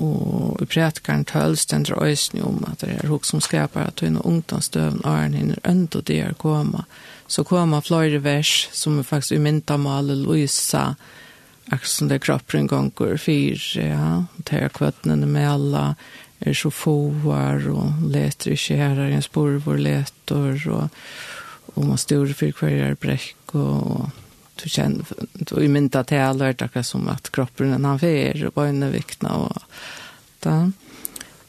og 0.00 0.62
i 0.64 0.68
prætkaren 0.68 1.26
tøl 1.28 1.58
stender 1.60 2.00
øysen 2.02 2.40
om 2.42 2.62
at 2.70 2.80
det 2.80 2.96
er 2.96 3.12
hok 3.12 3.28
som 3.28 3.44
skapar 3.44 3.92
at 3.92 4.00
hun 4.00 4.16
og 4.16 4.26
ungdomsdøven 4.26 5.04
åren 5.04 5.36
hinner 5.36 5.60
ønd 5.68 5.92
og 5.94 6.06
det 6.08 6.22
er 6.24 6.34
koma. 6.40 6.86
Så 7.28 7.44
koma 7.44 7.82
flere 7.84 8.22
vers 8.24 8.68
som 8.72 8.98
er 8.98 9.06
faktisk 9.06 9.36
umynta 9.36 9.76
male 9.76 10.16
Louisa 10.16 10.94
akkurat 11.68 11.86
som 11.86 12.08
det 12.08 12.18
kroppen 12.18 12.66
gonger 12.66 13.16
fyr, 13.16 13.60
ja, 13.76 14.24
tar 14.44 14.68
kvøttene 14.72 15.26
med 15.26 15.48
alla, 15.50 15.94
er 16.40 16.54
så 16.54 16.70
foar 16.70 17.66
og 17.68 18.08
leter 18.08 18.54
i 18.54 18.56
kjærer, 18.56 19.10
en 19.12 19.22
spor 19.22 19.58
hvor 19.64 19.76
leter 19.76 20.56
og 20.70 20.88
og 21.74 21.84
man 21.84 22.00
styrer 22.00 22.34
for 22.36 22.62
hver 22.62 22.90
er 22.90 22.98
brekk 23.00 23.54
og 23.58 24.10
du 24.58 24.66
kjenner, 24.66 25.06
du 25.38 25.54
er 25.60 25.70
mynda 25.70 26.02
til 26.06 26.18
jeg 26.18 26.38
det 26.38 26.66
akkurat 26.66 26.86
som 26.86 27.08
at 27.12 27.30
kroppen 27.34 27.72
er 27.74 27.82
han 27.84 28.00
fer 28.02 28.46
og 28.48 28.54
bøyne 28.56 28.90
vikna 28.94 29.36
og 29.46 29.64
da 30.44 30.60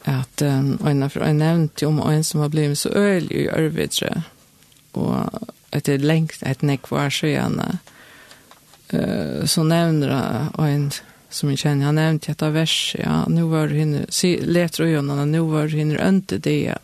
at 0.08 0.42
øyne, 0.42 1.10
for 1.10 1.24
jeg 1.24 1.36
nevnte 1.36 1.84
jo 1.84 1.90
om 1.90 2.00
øynene 2.00 2.24
som 2.24 2.40
har 2.40 2.48
blivit 2.48 2.78
så 2.78 2.90
øyelig 2.94 3.36
i 3.36 3.48
ørvidre 3.48 4.22
og 4.92 5.28
etter 5.76 5.98
lengt 5.98 6.42
et 6.46 6.62
nekk 6.62 6.90
var 6.90 7.12
så 7.14 7.28
gjerne 7.30 7.66
uh, 8.94 9.46
så 9.46 9.62
nevner 9.62 10.14
jeg 10.14 10.48
øynene 10.58 11.06
som 11.30 11.50
jeg 11.52 11.60
kjenner, 11.62 11.86
han 11.86 11.94
nevnte 11.94 12.32
et 12.32 12.42
av 12.42 12.56
vers 12.56 12.76
ja 12.98 13.24
nå 13.30 13.46
var 13.52 13.70
hin 13.74 14.06
si, 14.10 14.36
leter 14.42 14.84
ju 14.84 15.02
någon 15.02 15.32
nu 15.32 15.40
var 15.50 15.68
hin 15.68 15.96
önt 15.96 16.32
det 16.42 16.74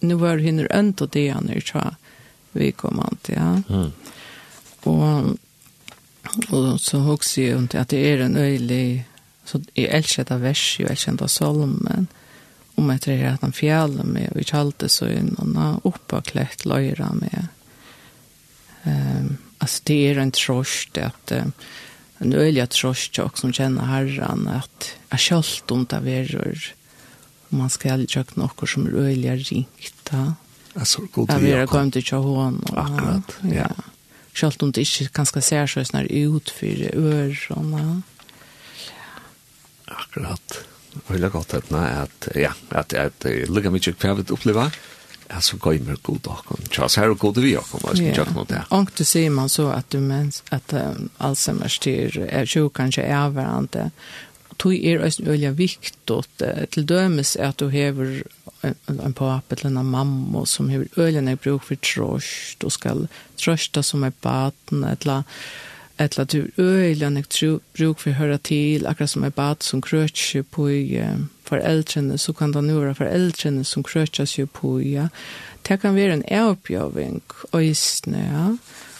nå 0.00 0.16
var 0.16 0.38
hin 0.38 0.66
önt 0.70 1.02
det 1.12 1.28
han 1.28 1.48
är 1.48 1.60
tjå 1.60 1.94
vi 2.58 2.72
kom 2.72 3.00
vidkommande, 3.00 3.32
ja. 3.36 3.62
Mm. 3.68 3.92
Og, 4.86 5.38
og 6.50 6.80
så 6.80 6.98
hooks 6.98 7.38
ju 7.38 7.58
inte 7.58 7.80
at 7.80 7.90
det 7.90 8.02
er 8.06 8.24
en 8.24 8.36
öjlig 8.36 9.06
så 9.46 9.60
jeg 9.74 9.90
elsker 9.94 10.26
det 10.26 10.40
vers 10.42 10.62
jeg 10.78 10.90
elsker 10.90 11.18
det 11.18 11.30
solmen, 11.30 12.06
om 12.74 12.90
att 12.90 13.02
det 13.02 13.22
at 13.22 13.40
han 13.40 13.52
fjäller 13.52 14.04
med 14.04 14.28
og 14.32 14.40
ikke 14.40 14.56
alltid 14.56 14.90
så 14.90 15.08
in 15.08 15.36
och 15.38 15.86
uppa 15.86 16.20
klätt 16.20 16.64
löjra 16.64 17.12
med 17.12 17.46
ehm 18.84 19.26
um, 19.26 19.36
altså 19.58 19.82
det 19.84 20.10
er 20.10 20.18
en 20.18 20.32
trost 20.32 20.98
at 20.98 21.32
uh, 21.32 21.46
en 22.20 22.32
öjlig 22.32 22.68
trost 22.70 23.18
også, 23.18 23.40
som 23.40 23.52
kjenner 23.52 23.84
herren, 23.84 24.48
at 24.48 24.96
jeg 25.10 25.20
jag 25.30 25.72
om 25.72 25.86
det 25.86 25.96
av 25.96 26.08
eror 26.08 26.74
man 27.48 27.70
skal 27.70 27.90
aldrig 27.90 28.10
tjökna 28.10 28.42
något 28.42 28.68
som 28.68 28.86
er 28.86 28.94
öjliga 28.94 29.36
ringt 29.36 30.12
Alltså 30.78 31.02
god 31.12 31.28
tid. 31.28 31.48
Ja, 31.48 31.60
vi 31.60 31.66
kom 31.66 31.90
till 31.90 32.04
Chahon. 32.04 32.64
Akkurat, 32.72 33.36
ja. 33.42 33.54
ja. 33.54 33.70
Självt 34.34 34.62
om 34.62 34.72
det 34.72 34.80
inte 34.80 35.12
kanske 35.12 35.42
ser 35.42 35.66
så 35.66 35.84
snar 35.84 36.04
ut 36.04 36.50
för 36.50 36.90
ör 36.94 37.34
såna. 37.48 38.02
Akkurat. 39.84 40.64
Väldigt 41.06 41.32
gott 41.32 41.54
att 41.54 41.70
nej 41.70 41.92
att 41.94 42.28
ja, 42.34 42.52
att 42.68 42.94
att 42.94 43.26
lugga 43.48 43.70
mycket 43.70 43.98
kvar 43.98 44.10
att 44.20 44.30
uppleva. 44.30 44.70
Alltså 45.28 45.56
gå 45.56 45.74
i 45.74 45.78
mer 45.78 45.96
god 46.02 46.20
dag 46.20 46.38
och 46.46 46.90
så 46.90 47.00
här 47.00 47.10
och 47.10 47.18
god 47.18 47.38
vi 47.38 47.56
och 47.56 47.70
komma 47.70 47.94
ska 47.94 48.02
jag 48.02 48.34
mot 48.34 48.48
det. 48.48 48.64
Och 48.68 48.90
du 48.96 49.04
ser 49.04 49.30
man 49.30 49.48
så 49.48 49.68
att 49.68 49.90
du 49.90 50.00
mens 50.00 50.42
att 50.48 50.72
um, 50.72 51.08
Alzheimer 51.18 51.68
styr 51.68 52.18
är 52.18 52.46
sjuk 52.46 52.72
kanske 52.72 53.02
är 53.02 53.28
varandra 53.28 53.90
tog 54.58 54.74
er 54.74 55.04
øyne 55.04 55.30
øyne 55.30 55.56
viktig 55.56 56.22
til 56.72 56.88
dømes 56.88 57.36
er 57.36 57.48
at 57.48 57.60
du 57.60 57.68
hever 57.68 58.22
en 58.62 59.12
pappa 59.12 59.54
eller 59.54 59.66
en 59.66 59.86
mamma 59.86 60.44
som 60.46 60.70
har 60.70 60.86
ølen 60.96 61.28
er 61.28 61.36
bruk 61.36 61.64
for 61.68 61.76
tröst 61.76 62.64
og 62.64 62.72
skal 62.72 63.06
trösta 63.38 63.82
som 63.82 64.04
er 64.04 64.12
baden 64.22 64.84
eller 64.84 65.24
eller 65.98 66.24
du 66.24 66.50
ølen 66.58 67.16
er 67.16 67.24
bruk 67.76 68.00
for 68.00 68.12
å 68.12 68.18
høre 68.18 68.38
til 68.38 68.86
akkurat 68.86 69.10
som 69.10 69.24
er 69.24 69.32
bad 69.36 69.64
som 69.64 69.80
krøtjer 69.80 70.44
på 70.52 70.68
i 70.70 71.02
foreldrene 71.48 72.18
så 72.18 72.34
kan 72.36 72.52
det 72.52 72.64
nå 72.66 72.80
være 72.80 72.98
foreldrene 72.98 73.64
som 73.64 73.84
krøtjer 73.86 74.28
seg 74.28 74.50
på 74.52 74.76
i 74.82 74.96
ja. 74.96 75.08
det 75.68 75.80
kan 75.80 75.96
være 75.96 76.18
en 76.18 76.26
avbjøving 76.28 77.22
øyne 77.54 78.26
ja 78.26 78.48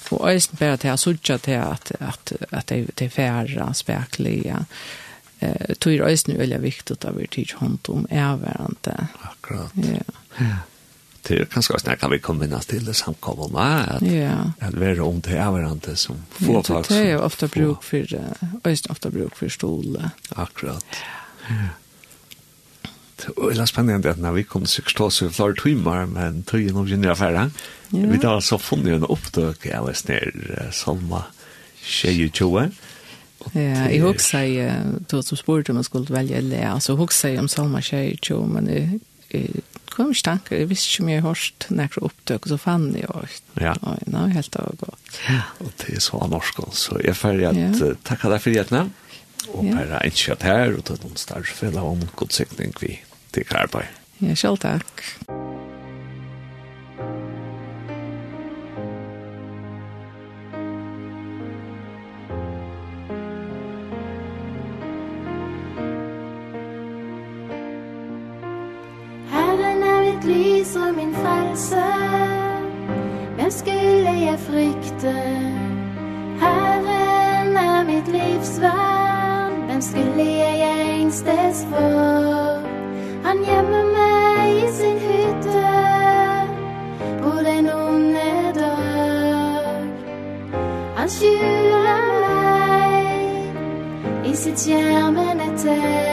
og 0.07 0.23
øyne 0.31 0.59
bare 0.61 0.77
til 0.79 0.93
å 0.93 1.01
sørge 1.03 1.39
til 1.43 1.59
at, 1.59 1.91
at, 1.99 2.33
at 2.53 2.69
det 2.71 3.09
er 3.09 3.13
færre 3.13 3.73
spekler 3.75 4.47
ja 4.47 4.63
eh 5.39 5.75
tog 5.79 5.93
ju 5.93 6.05
ösn 6.05 6.39
väldigt 6.39 6.61
viktigt 6.61 7.05
att 7.05 7.17
vi 7.17 7.27
tar 7.27 7.59
hand 7.59 7.79
om 7.89 8.07
ärvärande. 8.11 9.07
Akkurat. 9.21 9.73
Ja. 9.75 10.57
Det 11.23 11.39
är 11.39 11.45
kanske 11.45 11.75
också 11.75 11.89
när 11.89 11.97
kan 11.97 12.11
vi 12.11 12.19
kombinera 12.19 12.61
till 12.61 12.85
det 12.85 12.95
samkomna 12.95 13.85
att 13.85 14.03
ja. 14.03 14.53
att 14.61 14.75
vara 14.75 15.05
om 15.05 15.21
det 15.21 15.37
ärvärande 15.37 15.97
som 15.97 16.17
får 16.31 16.63
tag. 16.63 16.85
Det 16.89 17.11
är 17.11 17.23
ofta 17.23 17.47
bruk 17.47 17.83
för 17.83 18.21
ösn 18.65 18.91
ofta 18.91 19.11
bruk 19.11 19.37
för 19.37 19.49
stol. 19.49 20.03
Akkurat. 20.29 20.87
Ja. 21.49 21.55
Det 23.17 23.61
är 23.61 23.67
spännande 23.67 24.11
att 24.11 24.19
när 24.19 24.33
vi 24.33 24.45
kom 24.45 24.67
så 24.67 24.83
förstås 24.83 25.23
vi 25.23 25.31
flar 25.31 25.53
timmar 25.53 26.07
men 26.07 26.43
tog 26.43 26.61
ju 26.61 26.73
nog 26.73 26.89
ju 26.89 27.11
affären. 27.11 27.53
Vi 27.89 28.27
har 28.27 28.41
så 28.41 28.59
funnit 28.59 28.87
en 28.87 29.05
upptök 29.05 29.67
eller 29.67 29.93
snär 29.93 30.71
Salma 30.73 31.25
22. 31.83 32.63
Ja, 33.53 33.91
jag 33.91 34.03
huxar 34.03 34.43
ju 34.43 34.71
du 35.11 35.23
som 35.23 35.37
spurte 35.37 35.73
om 35.73 35.79
jeg 35.79 35.85
skulle 35.85 36.15
velge 36.15 36.37
eller 36.37 36.71
altså 36.71 36.97
husker 36.97 37.35
jeg 37.35 37.39
om 37.39 37.49
Salma 37.49 37.81
Sheikh 37.85 38.33
men 38.49 38.69
jeg, 38.69 39.01
jeg 39.31 39.63
kom 39.97 40.13
ikke 40.13 40.27
tanke, 40.29 40.59
jeg 40.61 40.69
visste 40.71 40.91
ikke 40.91 41.05
om 41.05 41.11
jeg 41.13 41.25
hørst 41.25 41.67
nekker 41.73 42.05
opptøk, 42.09 42.45
og 42.45 42.53
så 42.53 42.59
fann 42.61 42.91
jeg 42.97 43.09
også. 43.09 43.41
Ja. 43.63 43.73
Og 43.81 44.05
nå 44.13 44.27
er 44.27 44.37
helt 44.37 44.59
av 44.61 44.77
godt. 44.83 45.21
Ja, 45.25 45.41
og 45.65 45.73
det 45.81 45.97
er 45.97 46.05
så 46.05 46.21
norsk, 46.33 46.61
så 46.77 47.01
jeg 47.01 47.15
er 47.15 47.19
ferdig 47.19 47.49
at 47.49 47.61
ja. 47.81 47.95
takk 48.05 48.29
deg 48.29 48.45
for 48.45 48.53
hjertene, 48.53 48.85
og 49.55 49.65
ja. 49.65 49.79
bare 49.79 50.05
innskjøtt 50.11 50.47
her, 50.47 50.77
og 50.77 50.85
til 50.91 51.01
noen 51.05 51.21
større 51.21 51.59
felle 51.63 51.89
om 51.95 52.05
godsikning 52.21 52.77
vi 52.83 52.99
til 53.37 53.57
arbeid. 53.57 53.89
Ja, 54.21 54.37
selv 54.37 54.61
takk. 54.65 55.05
Takk. 55.25 55.46
frelse 71.27 71.85
Hvem 73.37 73.51
skulle 73.51 74.13
jeg 74.29 74.39
frykte? 74.39 75.15
Herren 76.41 77.57
er 77.57 77.85
mitt 77.85 78.09
livsvern 78.09 79.53
Hvem 79.67 79.81
skulle 79.81 80.25
jeg 80.25 81.01
engstes 81.01 81.67
for? 81.71 82.63
Han 83.27 83.37
gjemmer 83.45 83.85
meg 83.97 84.57
i 84.57 84.69
sin 84.79 84.99
hytte 84.99 85.69
På 87.23 87.33
den 87.49 87.71
onde 87.71 88.53
dag 88.55 89.83
Han 90.97 91.09
skjuler 91.09 92.03
meg 92.25 93.17
I 94.31 94.37
sitt 94.37 94.61
skjermende 94.61 95.49
teg 95.63 96.06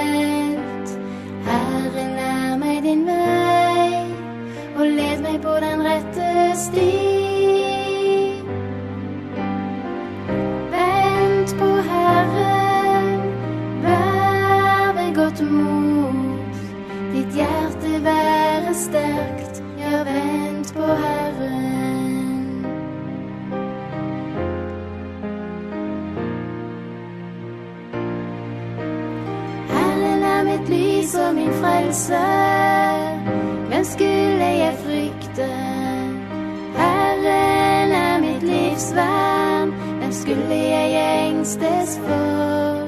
livsvän 38.73 39.73
Vem 39.99 40.11
skulle 40.11 40.55
jag 40.55 41.27
ängstes 41.27 41.97
för 41.97 42.87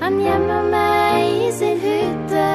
Han 0.00 0.20
gömmer 0.20 0.62
mig 0.62 1.48
i 1.48 1.52
sin 1.52 1.80
hytte 1.80 2.48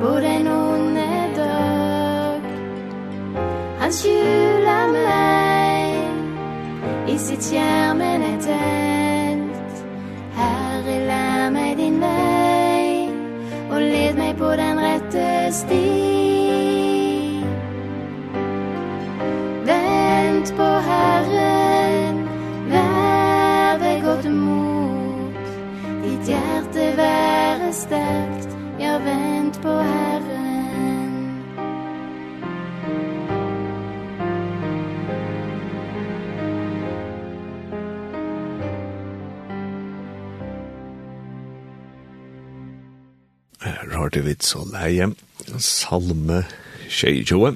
På 0.00 0.20
den 0.20 0.48
onde 0.48 1.10
dag. 1.36 2.40
Han 3.78 3.92
skjuler 3.92 4.92
mig 4.92 5.98
I 7.08 7.18
sitt 7.18 7.50
kärmen 7.50 8.22
är 8.22 8.40
tänt 8.40 9.84
Herre, 10.34 11.06
lär 11.06 11.50
mig 11.50 11.76
din 11.76 12.00
väg 12.00 13.10
Och 13.72 13.80
led 13.80 14.16
mig 14.16 14.34
på 14.34 14.56
den 14.56 14.78
rätte 14.78 15.52
stig 15.52 16.09
bestärkt 27.70 28.48
Jag 28.78 29.00
vänt 29.00 29.62
på 29.62 29.68
Herren. 29.68 31.42
Rørte 43.92 44.20
vi 44.20 44.36
så 44.38 44.64
leie 44.64 45.10
Salme 45.58 46.44
22 46.88 47.52